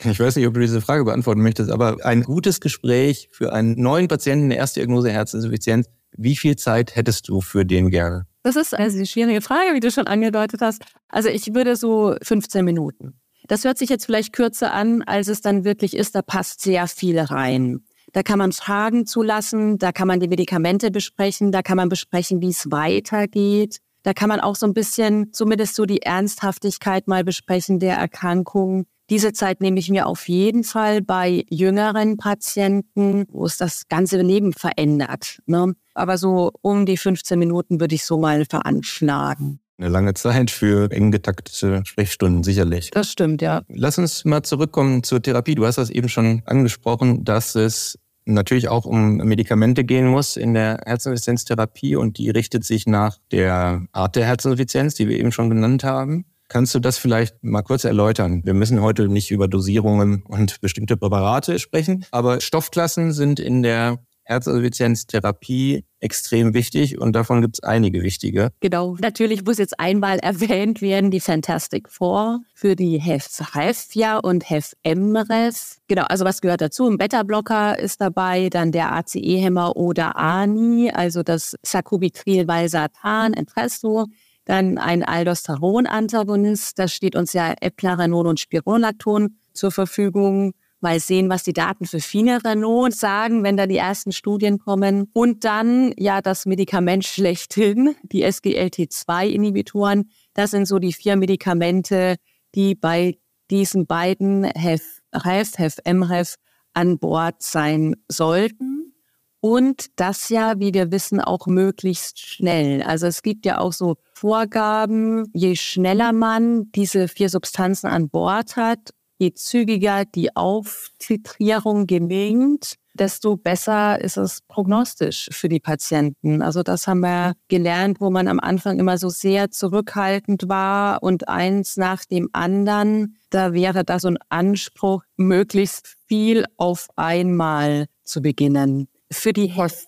Ich 0.05 0.19
weiß 0.19 0.37
nicht, 0.37 0.47
ob 0.47 0.55
du 0.55 0.61
diese 0.61 0.81
Frage 0.81 1.05
beantworten 1.05 1.43
möchtest, 1.43 1.71
aber 1.71 2.05
ein 2.05 2.23
gutes 2.23 2.61
Gespräch 2.61 3.29
für 3.33 3.53
einen 3.53 3.81
neuen 3.81 4.09
Patienten, 4.09 4.47
eine 4.47 4.57
erste 4.57 4.81
Diagnose 4.81 5.11
Herzinsuffizienz, 5.11 5.87
wie 6.17 6.37
viel 6.37 6.57
Zeit 6.57 6.97
hättest 6.97 7.29
du 7.29 7.41
für 7.41 7.65
den 7.65 7.91
gerne? 7.91 8.27
Das 8.43 8.57
ist 8.57 8.75
eine 8.75 9.07
schwierige 9.07 9.41
Frage, 9.41 9.75
wie 9.75 9.81
du 9.81 9.91
schon 9.91 10.07
angedeutet 10.07 10.61
hast. 10.61 10.83
Also 11.09 11.29
ich 11.29 11.55
würde 11.55 11.77
so 11.77 12.17
15 12.23 12.65
Minuten. 12.65 13.15
Das 13.49 13.65
hört 13.65 13.79
sich 13.79 13.89
jetzt 13.89 14.07
vielleicht 14.07 14.33
kürzer 14.33 14.73
an, 14.73 15.03
als 15.03 15.29
es 15.29 15.41
dann 15.41 15.65
wirklich 15.65 15.97
ist. 15.97 16.15
Da 16.15 16.23
passt 16.23 16.61
sehr 16.61 16.87
viel 16.89 17.19
rein. 17.19 17.85
Da 18.13 18.23
kann 18.23 18.39
man 18.39 18.53
Fragen 18.53 19.07
zulassen, 19.07 19.79
da 19.79 19.91
kann 19.93 20.07
man 20.07 20.21
die 20.21 20.29
Medikamente 20.29 20.91
besprechen, 20.91 21.51
da 21.51 21.63
kann 21.63 21.77
man 21.77 21.89
besprechen, 21.89 22.43
wie 22.43 22.51
es 22.51 22.71
weitergeht. 22.71 23.79
Da 24.03 24.13
kann 24.13 24.29
man 24.29 24.41
auch 24.41 24.57
so 24.57 24.67
ein 24.67 24.75
bisschen, 24.75 25.33
zumindest 25.33 25.75
so 25.75 25.87
die 25.87 26.03
Ernsthaftigkeit 26.03 27.07
mal 27.07 27.25
besprechen 27.25 27.79
der 27.79 27.97
Erkrankung. 27.97 28.87
Diese 29.11 29.33
Zeit 29.33 29.61
nehme 29.61 29.79
ich 29.79 29.91
mir 29.91 30.07
auf 30.07 30.29
jeden 30.29 30.65
Fall 30.65 31.03
bei 31.03 31.45
jüngeren 31.51 32.17
Patienten, 32.17 33.27
wo 33.29 33.45
es 33.45 33.59
das 33.59 33.89
ganze 33.89 34.21
Leben 34.23 34.53
verändert. 34.53 35.41
Ne? 35.47 35.75
Aber 35.95 36.19
so 36.19 36.53
um 36.63 36.87
die 36.87 36.97
15 36.97 37.39
Minuten 37.39 37.81
würde 37.81 37.95
ich 37.95 38.05
so 38.05 38.19
mal 38.19 38.45
veranschlagen. 38.45 39.61
Eine 39.79 39.91
lange 39.91 40.15
Zeit 40.15 40.51
für 40.51 40.91
eng 40.93 41.11
getaktete 41.11 41.83
Sprechstunden, 41.85 42.45
sicherlich. 42.45 42.91
Das 42.93 43.11
stimmt, 43.11 43.43
ja. 43.43 43.63
Lass 43.69 43.99
uns 43.99 44.25
mal 44.25 44.43
zurückkommen 44.43 45.03
zur 45.03 45.21
Therapie. 45.21 45.57
Du 45.57 45.67
hast 45.67 45.77
das 45.77 45.91
eben 45.91 46.09
schon 46.09 46.43
angesprochen, 46.47 47.25
dass 47.25 47.55
es 47.55 47.99
natürlich 48.25 48.69
auch 48.69 48.85
um 48.85 49.17
Medikamente 49.17 49.85
gehen 49.85 50.07
muss 50.07 50.37
in 50.37 50.55
der 50.55 50.81
Herzinsuffizienztherapie 50.85 51.97
und 51.97 52.19
die 52.19 52.31
richtet 52.31 52.65
sich 52.65 52.87
nach 52.87 53.19
der 53.31 53.87
Art 53.93 54.17
der 54.17 54.27
Herzinsuffizienz, 54.27 54.95
die 54.95 55.09
wir 55.09 55.19
eben 55.19 55.33
schon 55.33 55.51
genannt 55.51 55.85
haben. 55.85 56.25
Kannst 56.49 56.75
du 56.75 56.81
das 56.81 56.99
vielleicht 56.99 57.43
mal 57.43 57.63
kurz 57.63 57.85
erläutern? 57.85 58.43
Wir 58.45 58.53
müssen 58.53 58.83
heute 58.83 59.09
nicht 59.09 59.31
über 59.31 59.49
Dosierungen 59.49 60.23
und 60.29 60.61
bestimmte 60.61 60.99
Präparate 60.99 61.59
sprechen, 61.59 62.05
aber 62.11 62.43
Stoffklassen 62.43 63.13
sind 63.13 63.41
in 63.41 63.63
der 63.63 64.01
Herzinsuffizienztherapie 64.25 65.85
extrem 66.01 66.55
wichtig 66.55 67.01
und 67.01 67.15
davon 67.15 67.43
gibt 67.43 67.57
es 67.57 67.63
einige 67.63 68.03
wichtige. 68.03 68.51
Genau, 68.61 68.97
natürlich 69.01 69.45
muss 69.45 69.59
jetzt 69.59 69.79
einmal 69.79 70.19
erwähnt 70.19 70.83
werden 70.83 71.11
die 71.11 71.21
Fantastic 71.21 71.89
Four 71.89 72.41
für 72.55 72.77
die 72.77 72.99
HEF-HEF 72.99 73.95
ja 73.95 74.19
und 74.19 74.49
HEF-MREF. 74.49 75.79
Genau, 75.89 76.05
also 76.05 76.25
was 76.25 76.41
gehört 76.41 76.61
dazu? 76.61 76.89
Ein 76.89 76.99
Beta-Blocker 76.99 77.79
ist 77.79 78.01
dabei, 78.01 78.49
dann 78.49 78.73
der 78.73 78.93
ACE-Hämmer 78.93 79.77
oder 79.77 80.17
ANI, 80.17 80.91
also 80.93 81.23
das 81.23 81.57
Sacubitril-Valsartan, 81.63 83.35
Entresto 83.35 84.07
dann 84.45 84.79
ein 84.79 85.05
Aldosteron-Antagonist, 85.05 86.79
da 86.79 86.89
steht 86.89 87.15
uns 87.15 87.33
ja 87.33 87.55
Eplerenol 87.61 88.27
und 88.27 88.41
Spironolacton 88.41 89.39
zur 89.53 89.71
Verfügung. 89.71 90.55
Mal 90.83 91.01
sehen, 91.01 91.29
was 91.29 91.43
die 91.43 91.53
Daten 91.53 91.87
für 91.87 92.01
Fine 92.01 92.45
Renault 92.45 92.95
sagen, 92.95 93.43
wenn 93.45 93.57
da 93.57 93.67
die 93.67 93.77
ersten 93.77 94.13
Studien 94.13 94.59
kommen. 94.59 95.09
Und 95.13 95.45
dann 95.45 95.93
ja 95.97 96.21
das 96.21 96.47
Medikament 96.47 97.05
schlechthin, 97.05 97.95
die 98.03 98.25
SGLT2-Inhibitoren. 98.25 100.11
Das 100.35 100.51
sind 100.51 100.67
so 100.67 100.79
die 100.79 100.93
vier 100.93 101.17
Medikamente, 101.17 102.17
die 102.55 102.75
bei 102.75 103.19
diesen 103.51 103.87
beiden 103.87 104.45
HEF, 104.45 105.01
HEF, 105.13 105.57
HEF, 105.57 105.77
MHEF 105.85 106.35
an 106.75 106.99
Bord 106.99 107.43
sein 107.43 107.97
sollten. 108.09 108.95
Und 109.41 109.87
das 109.97 110.29
ja, 110.29 110.61
wie 110.61 110.73
wir 110.73 110.93
wissen, 110.93 111.21
auch 111.21 111.49
möglichst 111.49 112.21
schnell. 112.21 112.81
Also 112.83 113.09
es 113.09 113.23
gibt 113.23 113.45
ja 113.45 113.59
auch 113.59 113.73
so 113.73 113.97
Vorgaben, 114.15 115.29
je 115.35 115.57
schneller 115.57 116.13
man 116.13 116.71
diese 116.73 117.09
vier 117.09 117.29
Substanzen 117.29 117.89
an 117.89 118.09
Bord 118.09 118.55
hat, 118.55 118.95
je 119.19 119.33
zügiger 119.33 120.05
die 120.05 120.35
Auftitrierung 120.35 121.87
gelingt, 121.87 122.77
desto 122.95 123.37
besser 123.37 124.01
ist 124.01 124.17
es 124.17 124.43
prognostisch 124.49 125.29
für 125.33 125.49
die 125.49 125.61
Patienten. 125.61 126.43
Also 126.43 126.63
das 126.63 126.87
haben 126.87 127.01
wir 127.01 127.35
gelernt, 127.49 128.01
wo 128.01 128.11
man 128.11 128.29
am 128.29 128.41
Anfang 128.41 128.79
immer 128.79 128.99
so 128.99 129.09
sehr 129.09 129.51
zurückhaltend 129.51 130.49
war 130.49 131.03
und 131.03 131.29
eins 131.29 131.77
nach 131.77 132.05
dem 132.05 132.29
anderen. 132.33 133.17
Da 133.31 133.53
wäre 133.53 133.85
da 133.85 133.99
so 133.99 134.09
ein 134.09 134.19
Anspruch, 134.29 135.05
möglichst 135.17 135.97
viel 136.07 136.45
auf 136.57 136.89
einmal 136.97 137.87
zu 138.05 138.21
beginnen. 138.21 138.89
Für 139.13 139.35
die 139.35 139.49
HEF 139.49 139.87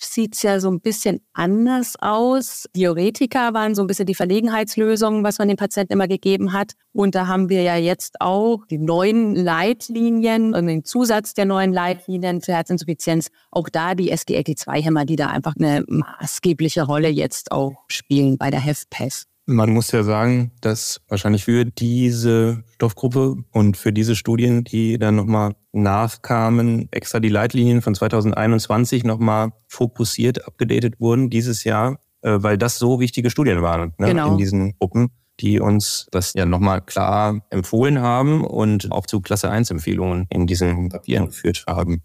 sieht 0.00 0.34
es 0.34 0.42
ja 0.42 0.58
so 0.58 0.68
ein 0.68 0.80
bisschen 0.80 1.20
anders 1.32 1.94
aus. 2.00 2.68
Diuretika 2.74 3.54
waren 3.54 3.76
so 3.76 3.82
ein 3.82 3.86
bisschen 3.86 4.06
die 4.06 4.16
Verlegenheitslösung, 4.16 5.22
was 5.22 5.38
man 5.38 5.46
den 5.46 5.56
Patienten 5.56 5.92
immer 5.92 6.08
gegeben 6.08 6.52
hat. 6.52 6.72
Und 6.92 7.14
da 7.14 7.28
haben 7.28 7.48
wir 7.48 7.62
ja 7.62 7.76
jetzt 7.76 8.20
auch 8.20 8.66
die 8.66 8.78
neuen 8.78 9.36
Leitlinien 9.36 10.54
und 10.54 10.66
den 10.66 10.84
Zusatz 10.84 11.34
der 11.34 11.44
neuen 11.44 11.72
Leitlinien 11.72 12.40
für 12.40 12.52
Herzinsuffizienz. 12.52 13.28
Auch 13.52 13.68
da 13.68 13.94
die 13.94 14.12
SGLT2-Hämmer, 14.12 15.04
die 15.04 15.16
da 15.16 15.28
einfach 15.28 15.54
eine 15.56 15.84
maßgebliche 15.86 16.82
Rolle 16.82 17.08
jetzt 17.08 17.52
auch 17.52 17.84
spielen 17.86 18.38
bei 18.38 18.50
der 18.50 18.60
HEF-PES. 18.60 19.26
Man 19.50 19.70
muss 19.70 19.92
ja 19.92 20.02
sagen, 20.02 20.50
dass 20.60 21.00
wahrscheinlich 21.08 21.46
für 21.46 21.64
diese 21.64 22.64
Stoffgruppe 22.74 23.36
und 23.50 23.78
für 23.78 23.94
diese 23.94 24.14
Studien, 24.14 24.62
die 24.62 24.98
dann 24.98 25.16
nochmal 25.16 25.54
nachkamen, 25.72 26.88
extra 26.90 27.18
die 27.18 27.30
Leitlinien 27.30 27.80
von 27.80 27.94
2021 27.94 29.04
nochmal 29.04 29.52
fokussiert, 29.66 30.46
abgedatet 30.46 31.00
wurden 31.00 31.30
dieses 31.30 31.64
Jahr, 31.64 31.98
äh, 32.20 32.36
weil 32.42 32.58
das 32.58 32.78
so 32.78 33.00
wichtige 33.00 33.30
Studien 33.30 33.62
waren 33.62 33.94
ne, 33.96 34.08
genau. 34.08 34.32
in 34.32 34.36
diesen 34.36 34.78
Gruppen, 34.78 35.12
die 35.40 35.60
uns 35.60 36.08
das 36.10 36.34
ja 36.34 36.44
nochmal 36.44 36.82
klar 36.82 37.40
empfohlen 37.48 38.00
haben 38.00 38.44
und 38.44 38.92
auch 38.92 39.06
zu 39.06 39.22
Klasse 39.22 39.50
1 39.50 39.70
Empfehlungen 39.70 40.26
in 40.28 40.46
diesen 40.46 40.90
Papieren 40.90 41.28
geführt 41.28 41.64
haben. 41.66 42.02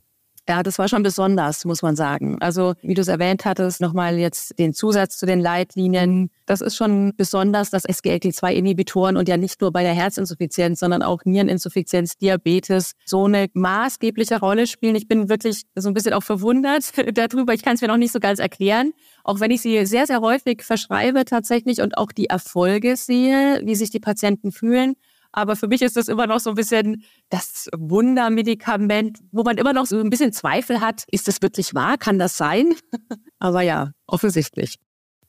Ja, 0.47 0.61
das 0.61 0.77
war 0.77 0.89
schon 0.89 1.03
besonders, 1.03 1.63
muss 1.63 1.81
man 1.81 1.95
sagen. 1.95 2.37
Also, 2.41 2.73
wie 2.81 2.95
du 2.95 3.01
es 3.01 3.07
erwähnt 3.07 3.45
hattest, 3.45 3.79
nochmal 3.79 4.17
jetzt 4.17 4.59
den 4.59 4.73
Zusatz 4.73 5.17
zu 5.17 5.25
den 5.25 5.39
Leitlinien. 5.39 6.31
Das 6.45 6.59
ist 6.59 6.75
schon 6.75 7.13
besonders, 7.15 7.69
dass 7.69 7.87
SGLT2-Inhibitoren 7.87 9.15
und 9.15 9.29
ja 9.29 9.37
nicht 9.37 9.61
nur 9.61 9.71
bei 9.71 9.83
der 9.83 9.93
Herzinsuffizienz, 9.93 10.81
sondern 10.81 11.01
auch 11.01 11.23
Niereninsuffizienz, 11.23 12.17
Diabetes 12.17 12.91
so 13.05 13.23
eine 13.23 13.47
maßgebliche 13.53 14.41
Rolle 14.41 14.67
spielen. 14.67 14.95
Ich 14.95 15.07
bin 15.07 15.29
wirklich 15.29 15.63
so 15.75 15.87
ein 15.87 15.93
bisschen 15.93 16.13
auch 16.13 16.23
verwundert 16.23 16.91
darüber. 17.13 17.53
Ich 17.53 17.63
kann 17.63 17.75
es 17.75 17.81
mir 17.81 17.87
noch 17.87 17.95
nicht 17.95 18.11
so 18.11 18.19
ganz 18.19 18.39
erklären. 18.39 18.91
Auch 19.23 19.39
wenn 19.39 19.51
ich 19.51 19.61
sie 19.61 19.85
sehr, 19.85 20.07
sehr 20.07 20.19
häufig 20.19 20.61
verschreibe 20.63 21.23
tatsächlich 21.23 21.79
und 21.79 21.97
auch 21.97 22.11
die 22.11 22.25
Erfolge 22.25 22.97
sehe, 22.97 23.61
wie 23.63 23.75
sich 23.75 23.91
die 23.91 24.01
Patienten 24.01 24.51
fühlen. 24.51 24.95
Aber 25.33 25.55
für 25.55 25.67
mich 25.67 25.81
ist 25.81 25.97
das 25.97 26.07
immer 26.07 26.27
noch 26.27 26.39
so 26.39 26.51
ein 26.51 26.55
bisschen 26.55 27.03
das 27.29 27.67
Wundermedikament, 27.75 29.19
wo 29.31 29.43
man 29.43 29.57
immer 29.57 29.73
noch 29.73 29.87
so 29.87 29.99
ein 29.99 30.09
bisschen 30.09 30.31
Zweifel 30.31 30.79
hat. 30.79 31.03
Ist 31.11 31.27
das 31.27 31.41
wirklich 31.41 31.73
wahr? 31.73 31.97
Kann 31.97 32.19
das 32.19 32.37
sein? 32.37 32.75
Aber 33.39 33.61
ja, 33.61 33.91
offensichtlich. 34.07 34.77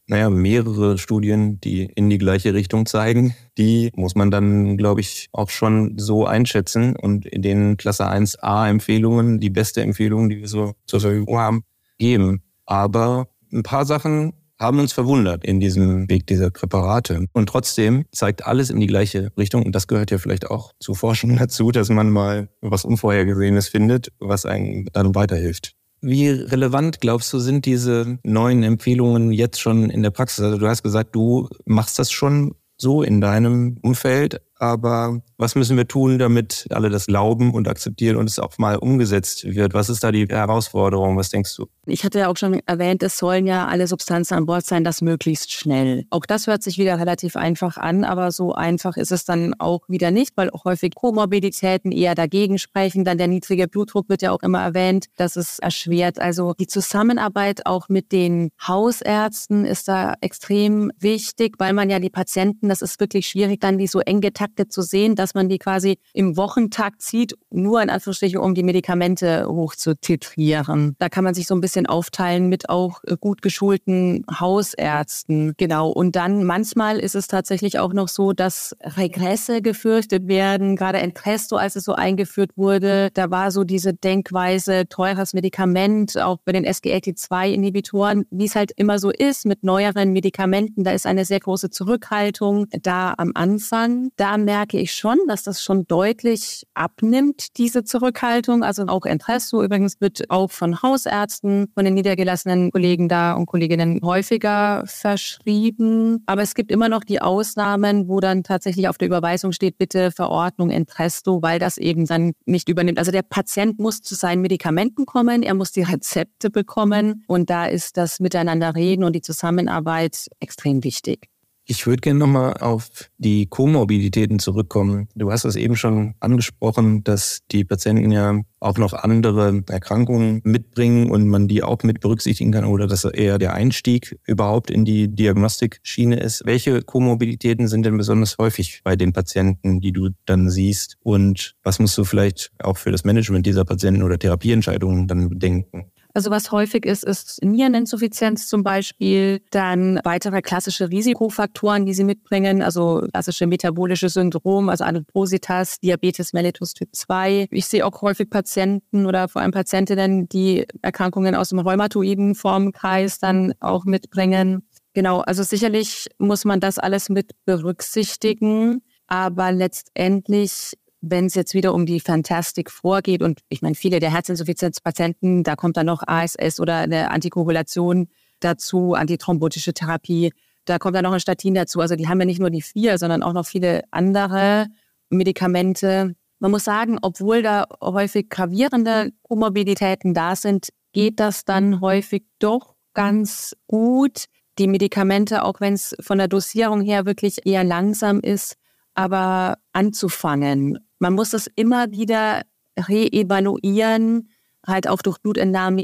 Naja, 0.06 0.28
mehrere 0.28 0.99
Studien, 0.99 1.58
die 1.61 1.84
in 1.84 2.11
die 2.11 2.18
gleiche 2.18 2.52
Richtung 2.52 2.84
zeigen, 2.84 3.34
die 3.56 3.90
muss 3.96 4.14
man 4.14 4.30
dann, 4.30 4.76
glaube 4.76 5.00
ich, 5.00 5.28
auch 5.32 5.49
schon 5.49 5.99
so 5.99 6.26
einschätzen 6.26 6.94
und 6.94 7.25
in 7.25 7.40
den 7.40 7.78
Klasse 7.78 8.04
1a 8.04 8.69
Empfehlungen, 8.69 9.40
die 9.40 9.49
beste 9.49 9.80
Empfehlung, 9.80 10.28
die 10.28 10.40
wir 10.40 10.49
so 10.49 10.75
zur 10.84 11.00
Verfügung 11.00 11.38
haben, 11.38 11.64
geben. 11.97 12.43
Aber 12.67 13.28
ein 13.50 13.62
paar 13.62 13.86
Sachen 13.86 14.34
haben 14.58 14.78
uns 14.78 14.93
verwundert 14.93 15.45
in 15.45 15.60
diesem 15.60 16.08
Weg 16.08 16.26
dieser 16.26 16.50
Präparate. 16.50 17.26
Und 17.32 17.49
trotzdem 17.49 18.04
zeigt 18.12 18.47
alles 18.47 18.71
in 18.71 18.80
die 18.80 18.86
gleiche 18.86 19.30
Richtung. 19.36 19.64
Und 19.64 19.75
das 19.75 19.86
gehört 19.86 20.10
ja 20.10 20.19
vielleicht 20.19 20.50
auch 20.50 20.73
zu 20.80 20.95
Forschung 20.95 21.36
dazu, 21.38 21.71
dass 21.71 21.88
man 21.88 22.10
mal 22.10 22.49
was 22.60 22.84
Unvorhergesehenes 22.84 23.69
findet, 23.69 24.08
was 24.19 24.47
einem 24.47 24.86
dann 24.93 25.14
weiterhilft. 25.14 25.75
Wie 26.00 26.28
relevant, 26.28 27.00
glaubst 27.00 27.32
du, 27.32 27.38
sind 27.38 27.64
diese 27.64 28.19
neuen 28.25 28.62
Empfehlungen 28.62 29.32
jetzt 29.32 29.58
schon 29.58 29.88
in 29.88 30.02
der 30.02 30.10
Praxis? 30.10 30.45
Also 30.45 30.58
du 30.58 30.69
hast 30.69 30.82
gesagt, 30.82 31.14
du 31.14 31.49
machst 31.64 31.99
das 31.99 32.12
schon 32.12 32.54
so 32.76 33.02
in 33.02 33.23
deinem 33.23 33.78
Umfeld, 33.82 34.43
aber 34.64 35.20
was 35.36 35.56
müssen 35.56 35.76
wir 35.76 35.88
tun, 35.88 36.18
damit 36.18 36.66
alle 36.70 36.90
das 36.90 37.06
glauben 37.06 37.52
und 37.52 37.68
akzeptieren 37.68 38.16
und 38.16 38.30
es 38.30 38.38
auch 38.38 38.56
mal 38.58 38.76
umgesetzt 38.76 39.44
wird? 39.44 39.74
Was 39.74 39.88
ist 39.88 40.04
da 40.04 40.12
die 40.12 40.26
Herausforderung? 40.26 41.16
Was 41.16 41.30
denkst 41.30 41.56
du? 41.56 41.66
Ich 41.86 42.04
hatte 42.04 42.20
ja 42.20 42.28
auch 42.28 42.36
schon 42.36 42.60
erwähnt, 42.66 43.02
es 43.02 43.18
sollen 43.18 43.46
ja 43.46 43.66
alle 43.66 43.86
Substanzen 43.86 44.34
an 44.34 44.46
Bord 44.46 44.64
sein, 44.64 44.84
das 44.84 45.02
möglichst 45.02 45.52
schnell. 45.52 46.04
Auch 46.10 46.24
das 46.24 46.46
hört 46.46 46.62
sich 46.62 46.78
wieder 46.78 46.98
relativ 46.98 47.36
einfach 47.36 47.76
an, 47.76 48.04
aber 48.04 48.30
so 48.30 48.54
einfach 48.54 48.96
ist 48.96 49.12
es 49.12 49.24
dann 49.24 49.54
auch 49.58 49.80
wieder 49.88 50.10
nicht, 50.10 50.36
weil 50.36 50.50
auch 50.50 50.64
häufig 50.64 50.94
Komorbiditäten 50.94 51.92
eher 51.92 52.14
dagegen 52.14 52.58
sprechen. 52.58 53.04
Dann 53.04 53.18
der 53.18 53.28
niedrige 53.28 53.68
Blutdruck 53.68 54.08
wird 54.08 54.22
ja 54.22 54.30
auch 54.30 54.42
immer 54.42 54.62
erwähnt, 54.62 55.06
dass 55.16 55.36
es 55.36 55.58
erschwert. 55.58 56.20
Also 56.20 56.54
die 56.58 56.68
Zusammenarbeit 56.68 57.66
auch 57.66 57.88
mit 57.88 58.12
den 58.12 58.50
Hausärzten 58.66 59.64
ist 59.64 59.88
da 59.88 60.14
extrem 60.20 60.92
wichtig, 60.98 61.56
weil 61.58 61.72
man 61.72 61.90
ja 61.90 61.98
die 61.98 62.10
Patienten, 62.10 62.68
das 62.68 62.82
ist 62.82 63.00
wirklich 63.00 63.26
schwierig, 63.26 63.60
dann 63.60 63.78
die 63.78 63.88
so 63.88 64.00
eng 64.00 64.20
geteilt 64.20 64.44
Kontakte 64.54 64.69
zu 64.69 64.82
sehen, 64.82 65.14
dass 65.17 65.34
man 65.34 65.49
die 65.49 65.58
quasi 65.58 65.99
im 66.12 66.36
Wochentakt 66.36 67.02
zieht, 67.02 67.34
nur 67.50 67.82
in 67.82 67.90
Anführungsstrichen, 67.90 68.38
um 68.38 68.54
die 68.54 68.62
Medikamente 68.62 69.47
hochzutitrieren. 69.49 70.97
Da 70.99 71.08
kann 71.08 71.25
man 71.25 71.34
sich 71.34 71.47
so 71.47 71.54
ein 71.54 71.60
bisschen 71.60 71.86
aufteilen 71.86 72.49
mit 72.49 72.69
auch 72.69 73.02
äh, 73.04 73.17
gut 73.19 73.43
geschulten 73.43 74.25
Hausärzten. 74.30 75.54
Genau. 75.56 75.90
Und 75.90 76.17
dann 76.17 76.45
manchmal 76.45 76.99
ist 76.99 77.14
es 77.14 77.26
tatsächlich 77.26 77.78
auch 77.78 77.93
noch 77.93 78.08
so, 78.08 78.32
dass 78.32 78.76
Regresse 78.82 79.60
gefürchtet 79.60 80.28
werden. 80.28 80.76
Gerade 80.76 80.99
Entresto, 80.99 81.56
als 81.56 81.76
es 81.76 81.84
so 81.84 81.95
eingeführt 81.95 82.56
wurde, 82.56 83.10
da 83.14 83.30
war 83.30 83.50
so 83.50 83.64
diese 83.64 83.93
Denkweise, 83.93 84.84
teures 84.88 85.34
Medikament, 85.34 86.19
auch 86.19 86.38
bei 86.45 86.52
den 86.52 86.64
SGLT2-Inhibitoren, 86.64 88.26
wie 88.30 88.47
es 88.47 88.54
halt 88.54 88.73
immer 88.76 88.99
so 88.99 89.10
ist 89.10 89.47
mit 89.47 89.64
neueren 89.64 90.12
Medikamenten. 90.12 90.84
Da 90.84 90.93
ist 90.93 91.06
eine 91.06 91.25
sehr 91.25 91.40
große 91.40 91.71
Zurückhaltung 91.71 92.67
da 92.82 93.14
am 93.17 93.32
Anfang. 93.34 94.10
Da 94.17 94.44
merke 94.45 94.78
ich 94.78 94.93
schon, 94.93 95.19
dass 95.26 95.43
das 95.43 95.63
schon 95.63 95.87
deutlich 95.87 96.65
abnimmt, 96.75 97.57
diese 97.59 97.85
Zurückhaltung. 97.85 98.63
Also 98.63 98.85
auch 98.87 99.04
Entresto 99.07 99.63
übrigens 99.63 100.00
wird 100.00 100.30
auch 100.30 100.50
von 100.50 100.83
Hausärzten, 100.83 101.69
von 101.75 101.85
den 101.85 101.95
niedergelassenen 101.95 102.71
Kollegen 102.71 103.09
da 103.09 103.33
und 103.35 103.47
Kolleginnen 103.47 104.00
häufiger 104.02 104.85
verschrieben. 104.87 106.23
Aber 106.26 106.43
es 106.43 106.54
gibt 106.54 106.71
immer 106.71 106.89
noch 106.89 107.04
die 107.04 107.21
Ausnahmen, 107.21 108.09
wo 108.09 108.21
dann 108.21 108.43
tatsächlich 108.43 108.89
auf 108.89 108.99
der 108.99 109.09
Überweisung 109.09 109.52
steht, 109.52 109.78
bitte 109.78 110.11
Verordnung 110.11 110.71
Entresto, 110.71 111.43
weil 111.43 111.59
das 111.59 111.78
eben 111.78 112.07
dann 112.07 112.33
nicht 112.47 112.69
übernimmt. 112.69 112.99
Also 112.99 113.13
der 113.13 113.23
Patient 113.23 113.78
muss 113.78 114.02
zu 114.02 114.15
seinen 114.15 114.43
Medikamenten 114.43 115.07
kommen, 115.07 115.43
er 115.43 115.54
muss 115.54 115.73
die 115.73 115.83
Rezepte 115.83 116.50
bekommen 116.50 117.25
und 117.26 117.50
da 117.50 117.67
ist 117.67 117.97
das 117.97 118.21
Miteinander 118.21 118.75
reden 118.75 119.04
und 119.04 119.15
die 119.15 119.23
Zusammenarbeit 119.23 120.28
extrem 120.41 120.85
wichtig. 120.85 121.33
Ich 121.66 121.86
würde 121.86 122.02
gerne 122.02 122.18
nochmal 122.18 122.58
auf 122.58 122.90
die 123.16 123.46
Komorbiditäten 123.46 124.38
zurückkommen. 124.38 125.08
Du 125.14 125.32
hast 125.32 125.46
es 125.46 125.56
eben 125.56 125.76
schon 125.76 126.14
angesprochen, 126.20 127.04
dass 127.04 127.40
die 127.50 127.64
Patienten 127.64 128.12
ja 128.12 128.38
auch 128.60 128.76
noch 128.76 128.92
andere 128.92 129.62
Erkrankungen 129.70 130.42
mitbringen 130.44 131.10
und 131.10 131.26
man 131.26 131.48
die 131.48 131.62
auch 131.62 131.82
mit 131.82 132.00
berücksichtigen 132.00 132.52
kann 132.52 132.66
oder 132.66 132.86
dass 132.86 133.04
eher 133.04 133.38
der 133.38 133.54
Einstieg 133.54 134.18
überhaupt 134.26 134.70
in 134.70 134.84
die 134.84 135.08
Diagnostikschiene 135.08 136.16
ist. 136.20 136.42
Welche 136.44 136.82
Komorbiditäten 136.82 137.66
sind 137.66 137.86
denn 137.86 137.96
besonders 137.96 138.36
häufig 138.36 138.82
bei 138.84 138.94
den 138.94 139.14
Patienten, 139.14 139.80
die 139.80 139.92
du 139.92 140.10
dann 140.26 140.50
siehst? 140.50 140.98
Und 141.02 141.54
was 141.62 141.78
musst 141.78 141.96
du 141.96 142.04
vielleicht 142.04 142.52
auch 142.58 142.76
für 142.76 142.92
das 142.92 143.04
Management 143.04 143.46
dieser 143.46 143.64
Patienten 143.64 144.02
oder 144.02 144.18
Therapieentscheidungen 144.18 145.08
dann 145.08 145.30
bedenken? 145.30 145.90
Also 146.16 146.30
was 146.30 146.52
häufig 146.52 146.86
ist, 146.86 147.02
ist 147.02 147.42
Niereninsuffizienz 147.42 148.46
zum 148.46 148.62
Beispiel, 148.62 149.42
dann 149.50 149.98
weitere 150.04 150.42
klassische 150.42 150.88
Risikofaktoren, 150.88 151.86
die 151.86 151.92
sie 151.92 152.04
mitbringen, 152.04 152.62
also 152.62 153.04
klassische 153.12 153.48
metabolische 153.48 154.08
Syndrom, 154.08 154.68
also 154.68 154.84
Adipositas, 154.84 155.80
Diabetes 155.80 156.32
mellitus 156.32 156.72
Typ 156.74 156.90
2. 156.92 157.48
Ich 157.50 157.66
sehe 157.66 157.84
auch 157.84 158.00
häufig 158.00 158.30
Patienten 158.30 159.06
oder 159.06 159.26
vor 159.26 159.42
allem 159.42 159.50
Patientinnen, 159.50 160.28
die 160.28 160.64
Erkrankungen 160.82 161.34
aus 161.34 161.48
dem 161.48 161.58
rheumatoiden 161.58 162.36
Formkreis 162.36 163.18
dann 163.18 163.52
auch 163.58 163.84
mitbringen. 163.84 164.68
Genau, 164.92 165.18
also 165.18 165.42
sicherlich 165.42 166.06
muss 166.18 166.44
man 166.44 166.60
das 166.60 166.78
alles 166.78 167.08
mit 167.08 167.32
berücksichtigen, 167.44 168.82
aber 169.08 169.50
letztendlich 169.50 170.74
wenn 171.10 171.26
es 171.26 171.34
jetzt 171.34 171.54
wieder 171.54 171.75
um 171.75 171.86
die 171.86 172.00
Fantastik 172.00 172.71
vorgeht 172.71 173.23
und 173.23 173.40
ich 173.49 173.62
meine, 173.62 173.75
viele 173.75 174.00
der 174.00 174.10
Herzinsuffizienzpatienten, 174.10 175.43
da 175.43 175.56
kommt 175.56 175.76
dann 175.76 175.86
noch 175.86 176.02
ASS 176.06 176.60
oder 176.60 176.78
eine 176.78 177.10
Antikoagulation 177.10 178.08
dazu, 178.40 178.95
antithrombotische 178.95 179.75
Therapie, 179.75 180.32
da 180.64 180.78
kommt 180.78 180.97
dann 180.97 181.04
noch 181.04 181.12
ein 181.12 181.21
Statin 181.21 181.54
dazu. 181.54 181.80
Also 181.80 181.97
die 181.97 182.08
haben 182.08 182.21
ja 182.21 182.26
nicht 182.26 182.40
nur 182.40 182.50
die 182.50 182.62
vier, 182.62 182.99
sondern 182.99 183.23
auch 183.23 183.32
noch 183.32 183.47
viele 183.47 183.82
andere 183.90 184.69
Medikamente. 185.10 186.14
Man 186.38 186.50
muss 186.50 186.64
sagen, 186.64 186.99
obwohl 187.02 187.43
da 187.43 187.67
häufig 187.80 188.28
gravierende 188.30 189.10
Komorbiditäten 189.23 190.14
da 190.14 190.36
sind, 190.36 190.69
geht 190.93 191.21
das 191.21 191.45
dann 191.45 191.80
häufig 191.80 192.25
doch 192.38 192.75
ganz 192.95 193.54
gut. 193.67 194.25
Die 194.58 194.69
Medikamente, 194.69 195.45
auch 195.45 195.60
wenn 195.60 195.75
es 195.75 195.95
von 196.00 196.19
der 196.19 196.28
Dosierung 196.28 196.80
her 196.80 197.06
wirklich 197.06 197.45
eher 197.45 197.64
langsam 197.64 198.21
ist, 198.21 198.56
aber 198.95 199.58
anzufangen. 199.73 200.78
Man 201.04 201.12
muss 201.12 201.28
das 201.28 201.50
immer 201.54 201.90
wieder 201.90 202.45
reevaluieren, 202.78 204.30
halt 204.67 204.88
auch 204.88 205.02
durch 205.02 205.19
Blutentnahme, 205.19 205.82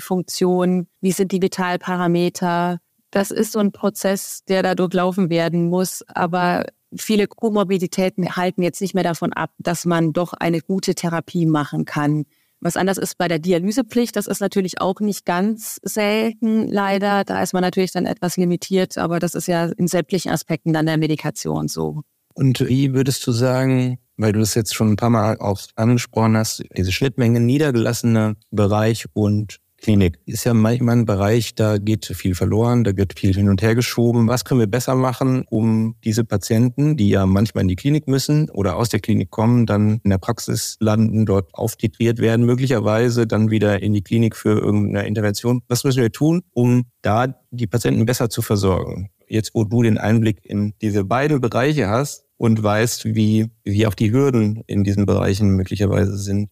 Funktion, 0.00 0.86
wie 1.02 1.12
sind 1.12 1.32
die 1.32 1.42
Vitalparameter. 1.42 2.78
Das 3.10 3.30
ist 3.30 3.52
so 3.52 3.58
ein 3.58 3.72
Prozess, 3.72 4.42
der 4.48 4.62
da 4.62 4.74
durchlaufen 4.74 5.28
werden 5.28 5.68
muss, 5.68 6.02
aber 6.08 6.64
viele 6.96 7.26
Komorbiditäten 7.26 8.36
halten 8.36 8.62
jetzt 8.62 8.80
nicht 8.80 8.94
mehr 8.94 9.04
davon 9.04 9.34
ab, 9.34 9.50
dass 9.58 9.84
man 9.84 10.14
doch 10.14 10.32
eine 10.32 10.62
gute 10.62 10.94
Therapie 10.94 11.44
machen 11.44 11.84
kann. 11.84 12.24
Was 12.60 12.78
anders 12.78 12.96
ist 12.96 13.18
bei 13.18 13.28
der 13.28 13.40
Dialysepflicht, 13.40 14.16
das 14.16 14.26
ist 14.26 14.40
natürlich 14.40 14.80
auch 14.80 14.98
nicht 15.00 15.26
ganz 15.26 15.78
selten, 15.82 16.68
leider. 16.68 17.24
Da 17.24 17.42
ist 17.42 17.52
man 17.52 17.60
natürlich 17.60 17.92
dann 17.92 18.06
etwas 18.06 18.38
limitiert, 18.38 18.96
aber 18.96 19.18
das 19.18 19.34
ist 19.34 19.46
ja 19.46 19.66
in 19.66 19.88
sämtlichen 19.88 20.32
Aspekten 20.32 20.72
dann 20.72 20.86
der 20.86 20.96
Medikation 20.96 21.68
so. 21.68 22.00
Und 22.32 22.60
wie 22.66 22.94
würdest 22.94 23.26
du 23.26 23.32
sagen, 23.32 23.98
weil 24.16 24.32
du 24.32 24.40
das 24.40 24.54
jetzt 24.54 24.74
schon 24.74 24.92
ein 24.92 24.96
paar 24.96 25.10
Mal 25.10 25.38
auch 25.38 25.60
angesprochen 25.76 26.36
hast, 26.36 26.64
diese 26.76 26.92
Schnittmenge 26.92 27.40
niedergelassener 27.40 28.34
Bereich 28.50 29.06
und 29.12 29.60
Klinik 29.84 30.18
ist 30.24 30.44
ja 30.44 30.54
manchmal 30.54 30.96
ein 30.96 31.04
Bereich, 31.04 31.54
da 31.54 31.76
geht 31.76 32.06
viel 32.06 32.34
verloren, 32.34 32.84
da 32.84 32.96
wird 32.96 33.18
viel 33.18 33.34
hin 33.34 33.50
und 33.50 33.60
her 33.60 33.74
geschoben. 33.74 34.28
Was 34.28 34.46
können 34.46 34.60
wir 34.60 34.66
besser 34.66 34.94
machen, 34.94 35.44
um 35.50 35.96
diese 36.04 36.24
Patienten, 36.24 36.96
die 36.96 37.10
ja 37.10 37.26
manchmal 37.26 37.62
in 37.62 37.68
die 37.68 37.76
Klinik 37.76 38.08
müssen 38.08 38.48
oder 38.48 38.76
aus 38.76 38.88
der 38.88 39.00
Klinik 39.00 39.30
kommen, 39.30 39.66
dann 39.66 40.00
in 40.02 40.08
der 40.08 40.16
Praxis 40.16 40.78
landen, 40.80 41.26
dort 41.26 41.52
auftitriert 41.52 42.18
werden, 42.18 42.46
möglicherweise 42.46 43.26
dann 43.26 43.50
wieder 43.50 43.82
in 43.82 43.92
die 43.92 44.00
Klinik 44.00 44.36
für 44.36 44.58
irgendeine 44.58 45.06
Intervention. 45.06 45.60
Was 45.68 45.84
müssen 45.84 46.00
wir 46.00 46.10
tun, 46.10 46.40
um 46.54 46.86
da 47.02 47.34
die 47.50 47.66
Patienten 47.66 48.06
besser 48.06 48.30
zu 48.30 48.40
versorgen? 48.40 49.10
Jetzt, 49.28 49.54
wo 49.54 49.64
du 49.64 49.82
den 49.82 49.98
Einblick 49.98 50.46
in 50.46 50.72
diese 50.80 51.04
beiden 51.04 51.42
Bereiche 51.42 51.90
hast 51.90 52.24
und 52.44 52.62
weißt, 52.62 53.06
wie, 53.06 53.50
wie 53.64 53.86
auch 53.86 53.94
die 53.94 54.12
Hürden 54.12 54.62
in 54.66 54.84
diesen 54.84 55.06
Bereichen 55.06 55.48
möglicherweise 55.56 56.18
sind. 56.18 56.50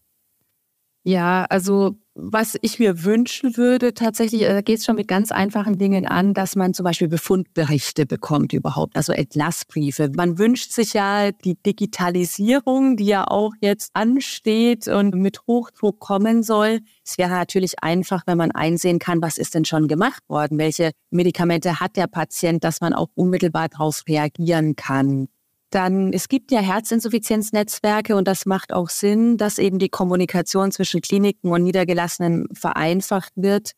Ja, 1.03 1.45
also 1.49 1.97
was 2.15 2.57
ich 2.61 2.79
mir 2.79 3.03
wünschen 3.03 3.57
würde, 3.57 3.93
tatsächlich, 3.93 4.41
da 4.41 4.61
geht 4.61 4.79
es 4.79 4.85
schon 4.85 4.95
mit 4.95 5.07
ganz 5.07 5.31
einfachen 5.31 5.77
Dingen 5.77 6.07
an, 6.07 6.33
dass 6.33 6.55
man 6.55 6.73
zum 6.73 6.83
Beispiel 6.83 7.07
Befundberichte 7.07 8.07
bekommt 8.07 8.53
überhaupt, 8.53 8.95
also 8.95 9.13
Entlassbriefe. 9.13 10.09
Man 10.15 10.39
wünscht 10.39 10.71
sich 10.71 10.93
ja 10.93 11.31
die 11.31 11.61
Digitalisierung, 11.61 12.97
die 12.97 13.05
ja 13.05 13.25
auch 13.27 13.53
jetzt 13.61 13.91
ansteht 13.93 14.87
und 14.87 15.13
mit 15.13 15.41
Hochdruck 15.45 15.99
kommen 15.99 16.41
soll. 16.41 16.79
Es 17.05 17.19
wäre 17.19 17.31
natürlich 17.31 17.83
einfach, 17.83 18.23
wenn 18.25 18.37
man 18.37 18.51
einsehen 18.51 18.97
kann, 18.97 19.21
was 19.21 19.37
ist 19.37 19.53
denn 19.53 19.65
schon 19.65 19.87
gemacht 19.87 20.23
worden, 20.27 20.57
welche 20.57 20.91
Medikamente 21.11 21.79
hat 21.79 21.97
der 21.97 22.07
Patient, 22.07 22.63
dass 22.63 22.81
man 22.81 22.93
auch 22.93 23.09
unmittelbar 23.13 23.69
darauf 23.69 24.03
reagieren 24.07 24.75
kann 24.75 25.27
dann 25.73 26.13
es 26.13 26.27
gibt 26.27 26.51
ja 26.51 26.59
Herzinsuffizienznetzwerke 26.59 28.15
und 28.15 28.27
das 28.27 28.45
macht 28.45 28.73
auch 28.73 28.89
Sinn, 28.89 29.37
dass 29.37 29.57
eben 29.57 29.79
die 29.79 29.89
Kommunikation 29.89 30.71
zwischen 30.71 31.01
Kliniken 31.01 31.51
und 31.51 31.63
Niedergelassenen 31.63 32.47
vereinfacht 32.53 33.33
wird, 33.35 33.71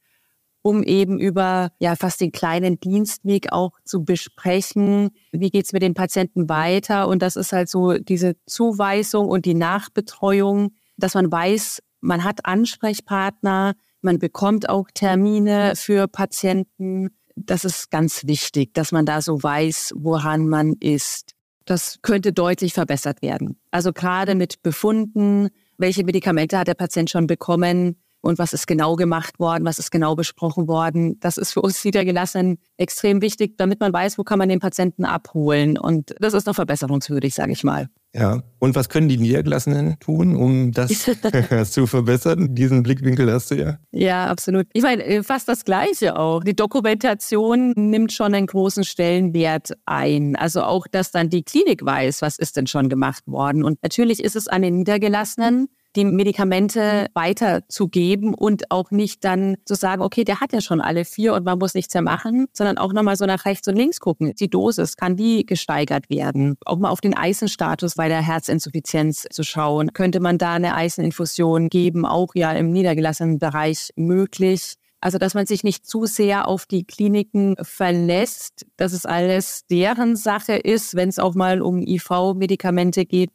um 0.62 0.84
eben 0.84 1.20
über 1.20 1.72
ja 1.80 1.96
fast 1.96 2.22
den 2.22 2.32
kleinen 2.32 2.80
Dienstweg 2.80 3.52
auch 3.52 3.72
zu 3.84 4.04
besprechen, 4.04 5.12
wie 5.32 5.50
geht's 5.50 5.74
mit 5.74 5.82
den 5.82 5.94
Patienten 5.94 6.50
weiter 6.50 7.08
und 7.08 7.22
das 7.22 7.36
ist 7.36 7.54
halt 7.54 7.70
so 7.70 7.94
diese 7.94 8.36
Zuweisung 8.46 9.28
und 9.30 9.46
die 9.46 9.54
Nachbetreuung, 9.54 10.72
dass 10.98 11.14
man 11.14 11.32
weiß, 11.32 11.82
man 12.02 12.24
hat 12.24 12.46
Ansprechpartner, 12.46 13.74
man 14.02 14.20
bekommt 14.20 14.70
auch 14.70 14.88
Termine 14.94 15.74
für 15.76 16.08
Patienten. 16.08 17.10
Das 17.36 17.66
ist 17.66 17.90
ganz 17.90 18.28
wichtig, 18.28 18.74
dass 18.74 18.92
man 18.92 19.06
da 19.06 19.22
so 19.22 19.42
weiß, 19.42 19.94
woran 19.96 20.48
man 20.48 20.74
ist. 20.80 21.35
Das 21.66 22.00
könnte 22.02 22.32
deutlich 22.32 22.74
verbessert 22.74 23.22
werden. 23.22 23.60
Also 23.72 23.92
gerade 23.92 24.36
mit 24.36 24.62
Befunden, 24.62 25.50
welche 25.78 26.04
Medikamente 26.04 26.58
hat 26.58 26.68
der 26.68 26.76
Patient 26.76 27.10
schon 27.10 27.28
bekommen 27.28 27.98
und 28.26 28.40
was 28.40 28.54
ist 28.54 28.66
genau 28.66 28.96
gemacht 28.96 29.40
worden, 29.40 29.66
was 29.66 29.78
ist 29.78 29.92
genau 29.92 30.16
besprochen 30.16 30.68
worden. 30.68 31.20
Das 31.20 31.38
ist 31.38 31.54
für 31.54 31.62
uns 31.62 31.86
Niedergelassenen 31.86 32.58
extrem 32.78 33.22
wichtig, 33.22 33.56
damit 33.58 33.80
man 33.80 33.94
weiß, 33.94 34.18
wo 34.18 34.24
kann 34.24 34.40
man 34.40 34.50
den 34.50 34.60
Patienten 34.60 35.06
abholen. 35.06 35.78
Und 35.78 36.16
das 36.20 36.34
ist 36.34 36.48
noch 36.48 36.56
verbesserungswürdig, 36.56 37.36
sage 37.36 37.52
ich 37.52 37.64
mal. 37.64 37.88
Ja, 38.16 38.42
und 38.60 38.76
was 38.76 38.90
können 38.90 39.10
die 39.10 39.18
Niedergelassenen 39.18 40.00
tun, 40.00 40.36
um 40.36 40.72
das 40.72 41.06
zu 41.72 41.86
verbessern? 41.86 42.56
Diesen 42.56 42.82
Blickwinkel 42.82 43.32
hast 43.32 43.52
du 43.52 43.56
ja. 43.56 43.78
Ja, 43.92 44.26
absolut. 44.26 44.66
Ich 44.74 44.82
meine, 44.82 45.04
äh, 45.04 45.22
fast 45.22 45.48
das 45.48 45.64
Gleiche 45.64 46.18
auch. 46.18 46.44
Die 46.44 46.56
Dokumentation 46.56 47.74
nimmt 47.76 48.12
schon 48.12 48.34
einen 48.34 48.48
großen 48.48 48.86
Stellenwert 48.86 49.74
ein. 49.86 50.36
Also 50.36 50.64
auch, 50.64 50.88
dass 50.88 51.12
dann 51.12 51.30
die 51.30 51.44
Klinik 51.44 51.86
weiß, 51.86 52.24
was 52.24 52.40
ist 52.40 52.58
denn 52.58 52.66
schon 52.66 52.90
gemacht 52.90 53.28
worden. 53.28 53.64
Und 53.64 53.84
natürlich 53.84 54.24
ist 54.24 54.36
es 54.36 54.48
an 54.48 54.64
den 54.64 54.78
Niedergelassenen, 54.78 55.68
die 55.96 56.06
Medikamente 56.06 57.08
weiterzugeben 57.14 58.34
und 58.34 58.72
auch 58.72 58.92
nicht 58.92 59.24
dann 59.24 59.56
zu 59.66 59.76
sagen, 59.76 60.02
okay, 60.02 60.24
der 60.24 60.42
hat 60.42 60.54
ja 60.54 60.62
schon 60.62 60.82
alle 60.82 61.06
vier 61.06 61.34
und 61.34 61.46
man 61.46 61.60
muss 61.60 61.74
nichts 61.74 61.94
mehr 61.94 62.04
machen, 62.04 62.48
sondern 62.54 62.78
auch 62.78 62.94
nochmal 62.94 63.16
so 63.16 63.26
nach 63.26 63.46
rechts 63.46 63.68
und 63.68 63.76
links 63.76 64.00
gucken. 64.00 64.34
Die 64.36 64.50
Dosis, 64.50 64.98
kann 64.98 65.16
die 65.16 65.46
gesteigert 65.46 66.10
werden? 66.10 66.58
Auch 66.66 66.78
mal 66.78 66.90
auf 66.90 67.02
den 67.02 67.16
Eisenstatus 67.16 67.96
bei 67.96 68.08
der 68.08 68.22
Herzinsuffizienz 68.22 69.26
zu 69.32 69.44
schauen. 69.44 69.94
Könnte 69.94 70.20
man 70.20 70.38
da 70.38 70.54
eine 70.54 70.76
Eiseninfusion 70.76 71.70
geben? 71.70 72.06
Auch 72.06 72.36
ja 72.36 72.52
im 72.52 72.72
niedergelassenen 72.72 73.40
Bereich 73.40 73.92
möglich. 73.96 74.76
Also, 75.02 75.20
dass 75.20 75.36
man 75.36 75.46
sich 75.46 75.64
nicht 75.64 75.86
zu 75.86 76.06
sehr 76.06 76.48
auf 76.48 76.66
die 76.66 76.84
Kliniken 76.84 77.56
verlässt, 77.62 78.66
dass 78.76 78.92
es 78.92 79.06
alles 79.06 79.68
deren 79.70 80.16
Sache 80.16 80.54
ist, 80.54 80.96
wenn 80.96 81.10
es 81.10 81.20
auch 81.20 81.36
mal 81.36 81.62
um 81.62 81.84
IV-Medikamente 81.84 83.06
geht, 83.06 83.30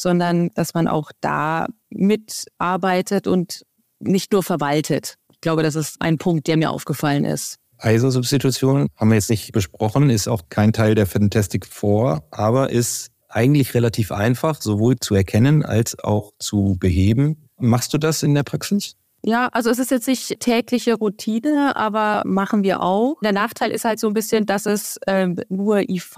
sondern 0.00 0.48
dass 0.54 0.74
man 0.74 0.88
auch 0.88 1.12
da 1.20 1.66
mitarbeitet 1.90 3.26
und 3.26 3.62
nicht 3.98 4.32
nur 4.32 4.42
verwaltet. 4.42 5.16
Ich 5.30 5.40
glaube, 5.40 5.62
das 5.62 5.74
ist 5.74 5.96
ein 6.00 6.18
Punkt, 6.18 6.46
der 6.46 6.56
mir 6.56 6.70
aufgefallen 6.70 7.24
ist. 7.24 7.56
Eisensubstitution 7.78 8.88
haben 8.96 9.08
wir 9.08 9.14
jetzt 9.14 9.30
nicht 9.30 9.52
besprochen, 9.52 10.10
ist 10.10 10.28
auch 10.28 10.42
kein 10.48 10.72
Teil 10.72 10.94
der 10.94 11.06
Fantastic 11.06 11.66
Four, 11.66 12.24
aber 12.30 12.70
ist 12.70 13.10
eigentlich 13.28 13.74
relativ 13.74 14.12
einfach, 14.12 14.60
sowohl 14.60 14.96
zu 14.98 15.14
erkennen 15.14 15.64
als 15.64 15.98
auch 15.98 16.32
zu 16.38 16.76
beheben. 16.78 17.48
Machst 17.58 17.94
du 17.94 17.98
das 17.98 18.22
in 18.22 18.34
der 18.34 18.42
Praxis? 18.42 18.96
Ja, 19.22 19.48
also 19.52 19.68
es 19.68 19.78
ist 19.78 19.90
jetzt 19.90 20.08
nicht 20.08 20.40
tägliche 20.40 20.94
Routine, 20.94 21.76
aber 21.76 22.22
machen 22.24 22.62
wir 22.62 22.82
auch. 22.82 23.16
Der 23.22 23.32
Nachteil 23.32 23.70
ist 23.70 23.84
halt 23.84 24.00
so 24.00 24.06
ein 24.06 24.14
bisschen, 24.14 24.46
dass 24.46 24.64
es 24.64 24.96
äh, 25.06 25.28
nur 25.48 25.80
IV 25.88 26.16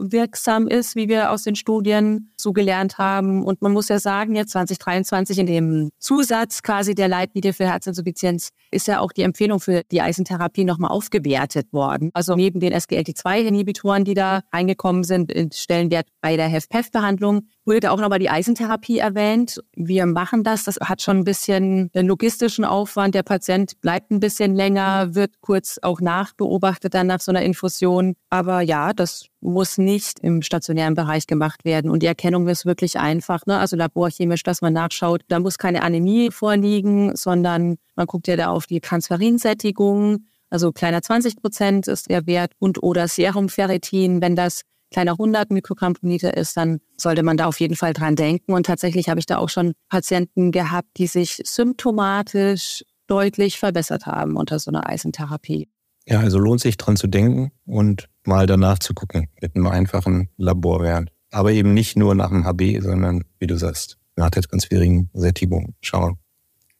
wirksam 0.00 0.66
ist, 0.66 0.96
wie 0.96 1.08
wir 1.08 1.30
aus 1.30 1.44
den 1.44 1.54
Studien 1.54 2.32
so 2.36 2.52
gelernt 2.52 2.98
haben. 2.98 3.44
Und 3.44 3.62
man 3.62 3.72
muss 3.72 3.88
ja 3.88 4.00
sagen, 4.00 4.34
jetzt 4.34 4.50
2023 4.52 5.38
in 5.38 5.46
dem 5.46 5.90
Zusatz 5.98 6.62
quasi 6.62 6.94
der 6.94 7.08
Leitlinie 7.08 7.52
für 7.52 7.66
Herzinsuffizienz 7.66 8.50
ist 8.72 8.88
ja 8.88 9.00
auch 9.00 9.12
die 9.12 9.22
Empfehlung 9.22 9.60
für 9.60 9.82
die 9.90 10.00
Eisentherapie 10.00 10.64
nochmal 10.64 10.90
aufgewertet 10.90 11.72
worden. 11.72 12.10
Also 12.14 12.34
neben 12.34 12.58
den 12.58 12.72
SGLT2-Inhibitoren, 12.72 14.04
die 14.04 14.14
da 14.14 14.40
reingekommen 14.52 15.04
sind, 15.04 15.30
in 15.30 15.52
Stellenwert 15.52 16.08
bei 16.20 16.36
der 16.36 16.48
HFPEF-Behandlung, 16.48 17.42
wurde 17.64 17.92
auch 17.92 18.00
nochmal 18.00 18.18
die 18.18 18.30
Eisentherapie 18.30 18.98
erwähnt. 18.98 19.62
Wir 19.76 20.06
machen 20.06 20.42
das. 20.42 20.64
Das 20.64 20.76
hat 20.80 21.02
schon 21.02 21.18
ein 21.18 21.24
bisschen 21.24 21.90
den 21.92 22.06
logistischen 22.40 22.64
Aufwand. 22.64 23.14
Der 23.14 23.22
Patient 23.22 23.80
bleibt 23.80 24.10
ein 24.10 24.20
bisschen 24.20 24.54
länger, 24.54 25.14
wird 25.14 25.40
kurz 25.40 25.78
auch 25.82 26.00
nachbeobachtet 26.00 26.94
dann 26.94 27.06
nach 27.06 27.20
so 27.20 27.32
einer 27.32 27.42
Infusion. 27.42 28.14
Aber 28.30 28.62
ja, 28.62 28.92
das 28.94 29.26
muss 29.40 29.76
nicht 29.78 30.20
im 30.20 30.40
stationären 30.42 30.94
Bereich 30.94 31.26
gemacht 31.26 31.64
werden. 31.64 31.90
Und 31.90 32.02
die 32.02 32.06
Erkennung 32.06 32.48
ist 32.48 32.64
wirklich 32.64 32.98
einfach, 32.98 33.44
ne? 33.46 33.58
also 33.58 33.76
laborchemisch, 33.76 34.42
dass 34.42 34.62
man 34.62 34.72
nachschaut. 34.72 35.22
Da 35.28 35.38
muss 35.38 35.58
keine 35.58 35.82
Anämie 35.82 36.30
vorliegen, 36.30 37.14
sondern 37.14 37.76
man 37.94 38.06
guckt 38.06 38.26
ja 38.26 38.36
da 38.36 38.48
auf 38.48 38.66
die 38.66 38.80
Transferinsättigung. 38.80 40.24
Also 40.48 40.72
kleiner 40.72 41.02
20 41.02 41.36
Prozent 41.36 41.88
ist 41.88 42.08
der 42.08 42.26
Wert 42.26 42.52
und 42.58 42.82
oder 42.82 43.06
Serumferritin, 43.06 44.22
wenn 44.22 44.34
das 44.34 44.62
kleiner 44.90 45.12
100 45.12 45.50
Mikrogramm 45.50 45.94
pro 45.94 46.06
Liter 46.06 46.36
ist, 46.36 46.56
dann 46.56 46.80
sollte 46.96 47.22
man 47.22 47.36
da 47.36 47.46
auf 47.46 47.60
jeden 47.60 47.76
Fall 47.76 47.92
dran 47.92 48.16
denken. 48.16 48.52
Und 48.52 48.66
tatsächlich 48.66 49.08
habe 49.08 49.20
ich 49.20 49.26
da 49.26 49.38
auch 49.38 49.48
schon 49.48 49.74
Patienten 49.88 50.50
gehabt, 50.52 50.88
die 50.96 51.06
sich 51.06 51.40
symptomatisch 51.44 52.84
deutlich 53.06 53.58
verbessert 53.58 54.06
haben 54.06 54.36
unter 54.36 54.58
so 54.58 54.70
einer 54.70 54.88
Eisentherapie. 54.88 55.68
Ja, 56.06 56.20
also 56.20 56.38
lohnt 56.38 56.60
sich 56.60 56.76
dran 56.76 56.96
zu 56.96 57.06
denken 57.06 57.52
und 57.66 58.08
mal 58.24 58.46
danach 58.46 58.78
zu 58.78 58.94
gucken 58.94 59.28
mit 59.40 59.54
einem 59.54 59.66
einfachen 59.66 60.28
Laborwert. 60.36 61.10
aber 61.32 61.52
eben 61.52 61.74
nicht 61.74 61.96
nur 61.96 62.14
nach 62.14 62.30
dem 62.30 62.44
HB, 62.44 62.80
sondern 62.80 63.22
wie 63.38 63.46
du 63.46 63.56
sagst, 63.56 63.98
nach 64.16 64.30
der 64.30 64.42
transferigen 64.42 65.10
Sättigung 65.12 65.74
schauen. 65.80 66.18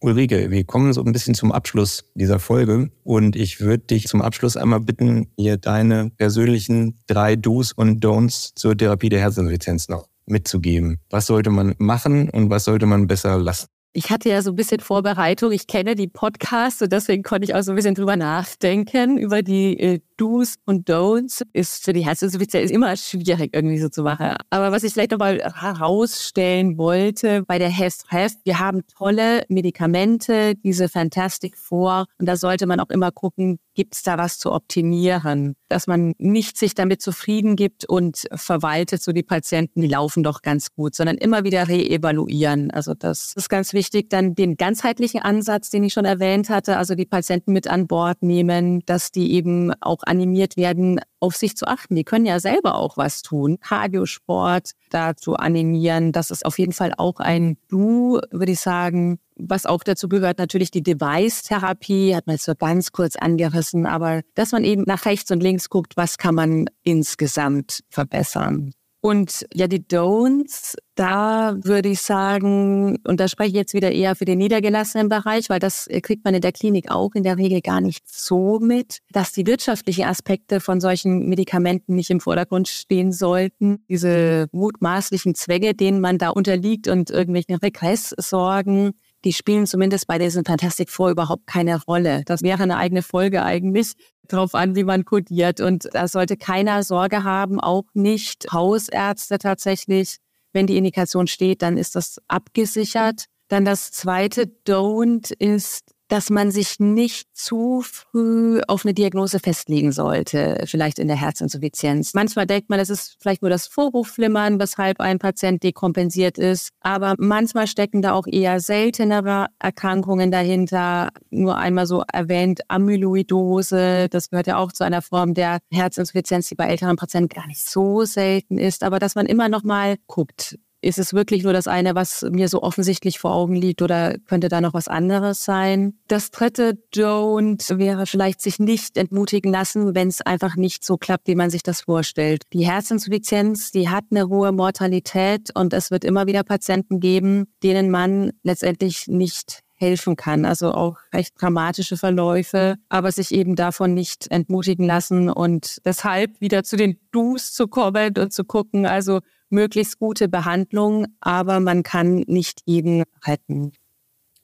Ulrike, 0.03 0.51
wir 0.51 0.65
kommen 0.65 0.95
so 0.95 1.05
ein 1.05 1.13
bisschen 1.13 1.35
zum 1.35 1.53
Abschluss 1.53 2.05
dieser 2.15 2.39
Folge 2.39 2.91
und 3.05 3.37
ich 3.37 3.61
würde 3.61 3.85
dich 3.85 4.07
zum 4.07 4.23
Abschluss 4.23 4.57
einmal 4.57 4.81
bitten, 4.81 5.27
hier 5.37 5.59
deine 5.59 6.11
persönlichen 6.17 6.99
drei 7.07 7.37
Do's 7.37 7.73
und 7.73 8.03
Don'ts 8.03 8.53
zur 8.55 8.75
Therapie 8.75 9.11
der 9.11 9.21
Herzinsuffizienz 9.21 9.91
noch 9.91 10.09
mitzugeben. 10.25 11.01
Was 11.11 11.27
sollte 11.27 11.51
man 11.51 11.75
machen 11.77 12.31
und 12.31 12.49
was 12.49 12.65
sollte 12.65 12.87
man 12.87 13.09
besser 13.09 13.39
lassen? 13.39 13.67
Ich 13.93 14.11
hatte 14.11 14.29
ja 14.31 14.41
so 14.41 14.51
ein 14.51 14.57
bisschen 14.57 14.81
Vorbereitung. 14.81 15.51
Ich 15.53 15.67
kenne 15.67 15.97
die 15.97 16.07
Podcasts 16.07 16.81
und 16.81 16.93
deswegen 16.93 17.23
konnte 17.23 17.45
ich 17.45 17.55
auch 17.55 17.63
so 17.63 17.73
ein 17.73 17.77
bisschen 17.77 17.97
drüber 17.97 18.17
nachdenken, 18.17 19.19
über 19.19 19.43
die 19.43 19.79
äh, 19.79 20.01
Do's 20.21 20.57
und 20.67 20.89
Don'ts. 20.91 21.43
Ist 21.55 21.85
für 21.85 21.95
die 21.95 22.05
Herzinsuffizienz 22.05 22.71
immer 22.71 22.95
schwierig 22.97 23.51
irgendwie 23.55 23.79
so 23.79 23.89
zu 23.89 24.03
machen. 24.03 24.37
Aber 24.51 24.71
was 24.71 24.83
ich 24.85 24.93
vielleicht 24.93 25.13
nochmal 25.13 25.39
herausstellen 25.39 26.77
wollte 26.77 27.43
bei 27.47 27.59
der 27.59 27.71
HEST-HEF, 27.71 28.35
wir 28.45 28.59
haben 28.59 28.83
tolle 28.87 29.45
Medikamente, 29.49 30.55
diese 30.57 30.89
Fantastic 30.91 31.57
Four. 31.57 32.05
Und 32.19 32.27
da 32.27 32.37
sollte 32.37 32.67
man 32.67 32.81
auch 32.81 32.91
immer 32.91 33.11
gucken, 33.11 33.59
gibt 33.75 33.95
es 33.95 34.03
da 34.03 34.19
was 34.19 34.39
zu 34.39 34.53
optimieren? 34.53 35.55
Dass 35.69 35.87
man 35.87 36.13
nicht 36.19 36.59
sich 36.59 36.75
damit 36.75 37.01
zufrieden 37.01 37.57
gibt 37.57 37.89
und 37.89 38.27
verwaltet, 38.35 39.03
so 39.03 39.13
die 39.13 39.23
Patienten, 39.23 39.81
die 39.81 39.89
laufen 39.89 40.23
doch 40.23 40.43
ganz 40.43 40.73
gut, 40.73 40.95
sondern 40.95 41.17
immer 41.17 41.45
wieder 41.45 41.67
reevaluieren. 41.67 42.71
Also 42.71 42.93
das 42.93 43.33
ist 43.37 43.49
ganz 43.49 43.73
wichtig. 43.73 44.11
Dann 44.11 44.35
den 44.35 44.57
ganzheitlichen 44.57 45.23
Ansatz, 45.23 45.71
den 45.71 45.85
ich 45.85 45.95
schon 45.95 46.05
erwähnt 46.05 46.51
hatte, 46.51 46.77
also 46.77 46.95
die 46.95 47.07
Patienten 47.07 47.53
mit 47.53 47.69
an 47.69 47.87
Bord 47.87 48.23
nehmen, 48.23 48.85
dass 48.85 49.13
die 49.13 49.33
eben 49.33 49.73
auch 49.81 50.03
animiert 50.11 50.57
werden, 50.57 51.01
auf 51.21 51.37
sich 51.37 51.57
zu 51.57 51.67
achten. 51.67 51.95
Die 51.95 52.05
können 52.05 52.27
ja 52.27 52.41
selber 52.41 52.75
auch 52.75 52.97
was 52.97 53.23
tun. 53.23 53.59
Kardiosport 53.61 54.73
dazu 54.91 55.37
animieren. 55.37 56.13
Das 56.13 56.31
ist 56.31 56.45
auf 56.45 56.59
jeden 56.59 56.73
Fall 56.73 56.93
auch 56.97 57.21
ein 57.21 57.57
Du, 57.69 58.21
würde 58.31 58.53
ich 58.53 58.61
sagen 58.61 59.19
was 59.43 59.67
auch 59.67 59.83
dazu 59.83 60.09
gehört, 60.09 60.39
natürlich 60.39 60.71
die 60.71 60.83
Device-Therapie, 60.83 62.15
hat 62.15 62.27
man 62.27 62.37
jetzt 62.37 62.45
so 62.45 62.55
ganz 62.55 62.93
kurz 62.93 63.17
angerissen, 63.17 63.87
aber 63.87 64.21
dass 64.35 64.53
man 64.53 64.65
eben 64.65 64.85
nach 64.87 65.07
rechts 65.07 65.31
und 65.31 65.43
links 65.43 65.71
guckt, 65.71 65.97
was 65.97 66.19
kann 66.19 66.35
man 66.35 66.67
insgesamt 66.83 67.81
verbessern. 67.89 68.73
Und 69.03 69.47
ja, 69.55 69.67
die 69.67 69.81
Don'ts, 69.81 70.77
da 70.95 71.57
würde 71.63 71.89
ich 71.89 72.03
sagen, 72.03 72.99
und 73.07 73.19
da 73.19 73.29
spreche 73.29 73.49
ich 73.49 73.55
jetzt 73.57 73.73
wieder 73.73 73.91
eher 73.91 74.15
für 74.15 74.27
den 74.27 74.37
niedergelassenen 74.37 75.09
Bereich, 75.09 75.49
weil 75.49 75.59
das 75.59 75.89
kriegt 76.03 76.23
man 76.25 76.35
in 76.35 76.43
der 76.43 76.53
Klinik 76.53 76.91
auch 76.91 77.15
in 77.15 77.23
der 77.23 77.39
Regel 77.39 77.63
gar 77.63 77.81
nicht 77.81 78.07
so 78.07 78.59
mit, 78.59 78.99
dass 79.11 79.33
die 79.33 79.47
wirtschaftlichen 79.47 80.05
Aspekte 80.05 80.61
von 80.61 80.83
solchen 80.83 81.31
Medikamenten 81.31 81.95
nicht 81.95 82.11
im 82.11 82.21
Vordergrund 82.21 82.69
stehen 82.69 83.11
sollten. 83.11 83.83
Diese 83.89 84.49
mutmaßlichen 84.53 85.35
Zwänge, 85.35 85.73
denen 85.75 86.03
man 86.03 86.19
da 86.19 86.29
unterliegt 86.29 86.87
und 86.87 87.09
irgendwelchen 87.09 87.55
Regresssorgen, 87.55 88.93
die 89.25 89.33
spielen 89.33 89.67
zumindest 89.67 90.07
bei 90.07 90.19
diesen 90.19 90.45
Fantastic 90.45 90.91
Four 90.91 91.11
überhaupt 91.11 91.47
keine 91.47 91.83
Rolle. 91.85 92.23
Das 92.27 92.43
wäre 92.43 92.63
eine 92.63 92.77
eigene 92.77 93.03
Folge 93.03 93.43
eigentlich, 93.43 93.93
drauf 94.29 94.55
an, 94.55 94.77
wie 94.77 94.85
man 94.85 95.05
kodiert. 95.05 95.61
Und 95.61 95.89
da 95.93 96.09
sollte 96.09 96.37
keiner 96.37 96.83
Sorge 96.83 97.25
haben, 97.25 97.61
auch 97.61 97.85
nicht 97.95 98.47
Hausärzte 98.53 99.39
tatsächlich. 99.39 100.17
Wenn 100.53 100.67
die 100.67 100.77
Indikation 100.77 101.27
steht, 101.27 101.63
dann 101.63 101.77
ist 101.77 101.97
das 101.97 102.19
abgesichert. 102.29 103.27
Dann 103.49 103.65
das 103.65 103.91
zweite 103.91 104.45
Don't 104.67 105.33
ist, 105.39 105.95
dass 106.11 106.29
man 106.29 106.51
sich 106.51 106.81
nicht 106.81 107.29
zu 107.33 107.83
früh 107.83 108.61
auf 108.67 108.85
eine 108.85 108.93
Diagnose 108.95 109.39
festlegen 109.39 109.93
sollte, 109.93 110.65
vielleicht 110.67 110.99
in 110.99 111.07
der 111.07 111.17
Herzinsuffizienz. 111.17 112.15
Manchmal 112.15 112.47
denkt 112.47 112.69
man, 112.69 112.81
es 112.81 112.91
ist 112.91 113.17
vielleicht 113.21 113.43
nur 113.43 113.51
das 113.51 113.69
Vorhofflimmern, 113.69 114.59
weshalb 114.59 115.01
ein 115.01 115.21
Patient 115.21 115.63
dekompensiert 115.63 116.37
ist, 116.37 116.71
aber 116.81 117.15
manchmal 117.19 117.69
stecken 117.69 118.03
da 118.03 118.13
auch 118.13 118.27
eher 118.27 118.59
seltenere 118.59 119.47
Erkrankungen 119.61 120.33
dahinter. 120.33 121.11
Nur 121.31 121.57
einmal 121.57 121.87
so 121.87 122.03
erwähnt, 122.13 122.61
Amyloidose, 122.67 124.09
das 124.09 124.31
gehört 124.31 124.49
ja 124.49 124.57
auch 124.57 124.73
zu 124.73 124.85
einer 124.85 125.03
Form 125.03 125.35
der 125.35 125.59
Herzinsuffizienz, 125.71 126.49
die 126.49 126.57
bei 126.57 126.67
älteren 126.67 126.97
Patienten 126.97 127.33
gar 127.33 127.47
nicht 127.47 127.63
so 127.63 128.05
selten 128.05 128.59
ist, 128.59 128.83
aber 128.83 128.99
dass 128.99 129.15
man 129.15 129.27
immer 129.27 129.49
noch 129.49 129.63
mal 129.63 129.97
guckt, 130.09 130.59
ist 130.83 130.99
es 130.99 131.13
wirklich 131.13 131.43
nur 131.43 131.53
das 131.53 131.67
eine, 131.67 131.95
was 131.95 132.23
mir 132.31 132.49
so 132.49 132.63
offensichtlich 132.63 133.19
vor 133.19 133.35
Augen 133.35 133.55
liegt 133.55 133.83
oder 133.83 134.17
könnte 134.27 134.49
da 134.49 134.61
noch 134.61 134.75
was 134.75 134.89
anderes 134.89 135.45
sein? 135.45 135.99
Das 136.09 136.31
dritte 136.31 136.79
Don't 136.95 137.79
wäre 137.79 138.07
vielleicht 138.07 138.41
sich 138.41 138.59
nicht 138.59 138.97
entmutigen 138.97 139.53
lassen, 139.53 139.95
wenn 139.95 140.09
es 140.09 140.23
einfach 140.23 140.57
nicht 140.57 140.85
so 140.85 140.97
klappt, 140.97 141.29
wie 141.29 141.35
man 141.35 141.51
sich 141.51 141.63
das 141.63 141.83
vorstellt. 141.83 142.45
Die 142.53 142.67
Herzinsuffizienz, 142.67 143.73
die 143.73 143.89
hat 143.89 144.05
eine 144.11 144.29
hohe 144.29 144.53
Mortalität 144.53 145.51
und 145.55 145.73
es 145.73 145.91
wird 145.91 146.05
immer 146.05 146.27
wieder 146.27 146.43
Patienten 146.45 147.01
geben, 147.01 147.47
denen 147.63 147.91
man 147.91 148.33
letztendlich 148.43 149.07
nicht 149.07 149.61
helfen 149.81 150.15
kann. 150.15 150.45
Also 150.45 150.73
auch 150.73 150.99
recht 151.13 151.35
dramatische 151.41 151.97
Verläufe, 151.97 152.77
aber 152.89 153.13
sich 153.13 153.33
eben 153.33 153.57
davon 153.57 153.95
nicht 153.95 154.31
entmutigen 154.31 154.87
lassen 154.87 155.31
und 155.31 155.79
deshalb 155.85 156.41
wieder 156.41 156.63
zu 156.65 156.77
den 156.77 156.99
Do's 157.13 157.53
zu 157.53 157.67
kommen 157.67 158.15
und 158.19 158.33
zu 158.33 158.45
gucken, 158.45 158.85
also 158.87 159.21
möglichst 159.51 159.99
gute 159.99 160.29
Behandlung, 160.29 161.07
aber 161.21 161.61
man 161.61 161.83
kann 161.83 162.25
nicht 162.27 162.63
jeden 162.65 163.05
retten. 163.25 163.73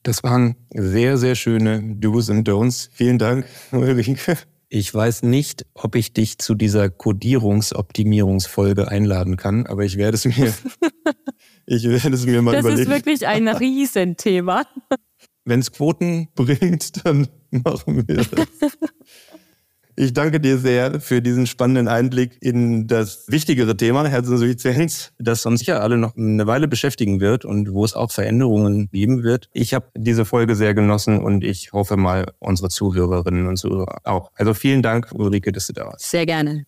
Das 0.03 0.23
waren 0.23 0.55
sehr, 0.73 1.19
sehr 1.19 1.35
schöne 1.35 1.97
Do's 1.97 2.31
und 2.31 2.49
Don'ts. 2.49 2.90
Vielen 2.92 3.19
Dank, 3.19 3.47
Ulrike. 3.73 4.37
Ich 4.69 4.92
weiß 4.92 5.23
nicht, 5.23 5.64
ob 5.75 5.95
ich 5.95 6.12
dich 6.12 6.38
zu 6.38 6.55
dieser 6.55 6.90
Codierungsoptimierungsfolge 6.90 8.88
einladen 8.88 9.37
kann, 9.37 9.66
aber 9.66 9.85
ich 9.85 9.97
werde 9.97 10.16
es 10.16 10.25
mir, 10.25 10.53
ich 11.66 11.85
werde 11.85 12.14
es 12.14 12.27
mir 12.27 12.42
mal 12.42 12.53
das 12.53 12.61
überlegen. 12.61 12.90
Das 12.90 12.99
ist 12.99 13.07
wirklich 13.07 13.27
ein 13.27 13.49
Riesenthema. 13.49 14.64
Wenn 15.45 15.61
es 15.61 15.71
Quoten 15.71 16.29
bringt, 16.35 17.05
dann 17.07 17.29
machen 17.51 18.09
wir 18.09 18.16
das. 18.16 18.29
Ich 19.99 20.13
danke 20.13 20.41
dir 20.41 20.59
sehr 20.59 21.01
für 21.01 21.23
diesen 21.23 21.47
spannenden 21.47 21.89
Einblick 21.89 22.37
in 22.43 22.87
das 22.87 23.25
wichtigere 23.29 23.75
Thema 23.79 24.07
Herzinsuffizienz, 24.07 25.13
das 25.19 25.47
uns 25.47 25.61
sicher 25.61 25.83
alle 25.83 25.97
noch 25.97 26.15
eine 26.17 26.47
Weile 26.47 26.69
beschäftigen 26.69 27.19
wird 27.21 27.47
und 27.47 27.73
wo 27.73 27.83
es 27.83 27.95
auch 27.95 28.13
Veränderungen 28.13 28.91
geben 28.91 29.23
wird. 29.23 29.49
Ich 29.55 29.73
habe 29.73 29.87
diese 29.97 30.27
Folge 30.27 30.55
sehr 30.55 30.75
genossen 30.75 31.19
und 31.19 31.43
ich 31.43 31.73
hoffe 31.73 31.97
mal 31.97 32.27
unsere 32.41 32.69
Zuhörerinnen 32.69 33.47
und 33.47 33.57
Zuhörer 33.57 34.01
auch. 34.05 34.33
Also 34.35 34.53
vielen 34.53 34.83
Dank, 34.83 35.13
Ulrike, 35.15 35.51
dass 35.51 35.67
du 35.69 35.73
da 35.73 35.87
warst. 35.87 36.11
Sehr 36.11 36.27
gerne. 36.27 36.67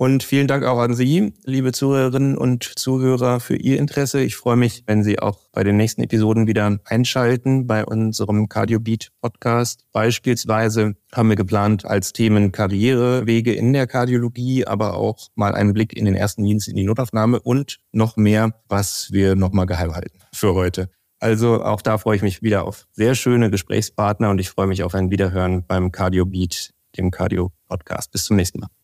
Und 0.00 0.22
vielen 0.22 0.46
Dank 0.46 0.64
auch 0.64 0.78
an 0.78 0.94
Sie, 0.94 1.34
liebe 1.44 1.72
Zuhörerinnen 1.72 2.38
und 2.38 2.64
Zuhörer, 2.64 3.38
für 3.38 3.56
Ihr 3.56 3.78
Interesse. 3.78 4.22
Ich 4.22 4.34
freue 4.34 4.56
mich, 4.56 4.82
wenn 4.86 5.04
Sie 5.04 5.18
auch 5.18 5.50
bei 5.52 5.62
den 5.62 5.76
nächsten 5.76 6.00
Episoden 6.02 6.46
wieder 6.46 6.78
einschalten 6.86 7.66
bei 7.66 7.84
unserem 7.84 8.48
CardioBeat 8.48 9.10
Podcast. 9.20 9.84
Beispielsweise 9.92 10.96
haben 11.12 11.28
wir 11.28 11.36
geplant 11.36 11.84
als 11.84 12.14
Themen 12.14 12.50
Karrierewege 12.50 13.52
in 13.52 13.74
der 13.74 13.86
Kardiologie, 13.86 14.66
aber 14.66 14.96
auch 14.96 15.28
mal 15.34 15.54
einen 15.54 15.74
Blick 15.74 15.94
in 15.94 16.06
den 16.06 16.14
ersten 16.14 16.44
Dienst 16.44 16.66
in 16.68 16.76
die 16.76 16.84
Notaufnahme 16.84 17.38
und 17.38 17.76
noch 17.92 18.16
mehr, 18.16 18.54
was 18.70 19.10
wir 19.12 19.36
nochmal 19.36 19.66
geheim 19.66 19.94
halten 19.94 20.18
für 20.32 20.54
heute. 20.54 20.88
Also 21.18 21.62
auch 21.62 21.82
da 21.82 21.98
freue 21.98 22.16
ich 22.16 22.22
mich 22.22 22.40
wieder 22.40 22.64
auf 22.64 22.86
sehr 22.92 23.14
schöne 23.14 23.50
Gesprächspartner 23.50 24.30
und 24.30 24.38
ich 24.38 24.48
freue 24.48 24.66
mich 24.66 24.82
auf 24.82 24.94
ein 24.94 25.10
Wiederhören 25.10 25.66
beim 25.66 25.92
CardioBeat, 25.92 26.72
dem 26.96 27.10
Cardio 27.10 27.52
Podcast. 27.68 28.12
Bis 28.12 28.24
zum 28.24 28.36
nächsten 28.36 28.60
Mal. 28.60 28.79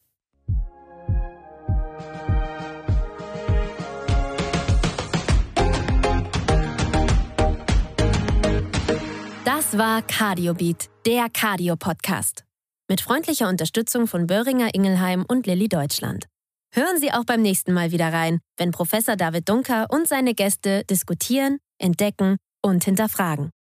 Das 9.66 9.78
war 9.78 10.00
Cardiobeat, 10.02 10.90
der 11.06 11.28
Cardio-Podcast. 11.28 12.44
Mit 12.88 13.00
freundlicher 13.00 13.48
Unterstützung 13.48 14.06
von 14.06 14.28
Böhringer 14.28 14.72
Ingelheim 14.72 15.24
und 15.26 15.48
Lilly 15.48 15.68
Deutschland. 15.68 16.28
Hören 16.72 17.00
Sie 17.00 17.10
auch 17.10 17.24
beim 17.24 17.42
nächsten 17.42 17.72
Mal 17.72 17.90
wieder 17.90 18.12
rein, 18.12 18.38
wenn 18.58 18.70
Professor 18.70 19.16
David 19.16 19.48
Dunker 19.48 19.88
und 19.90 20.06
seine 20.06 20.34
Gäste 20.34 20.84
diskutieren, 20.84 21.58
entdecken 21.78 22.36
und 22.62 22.84
hinterfragen. 22.84 23.50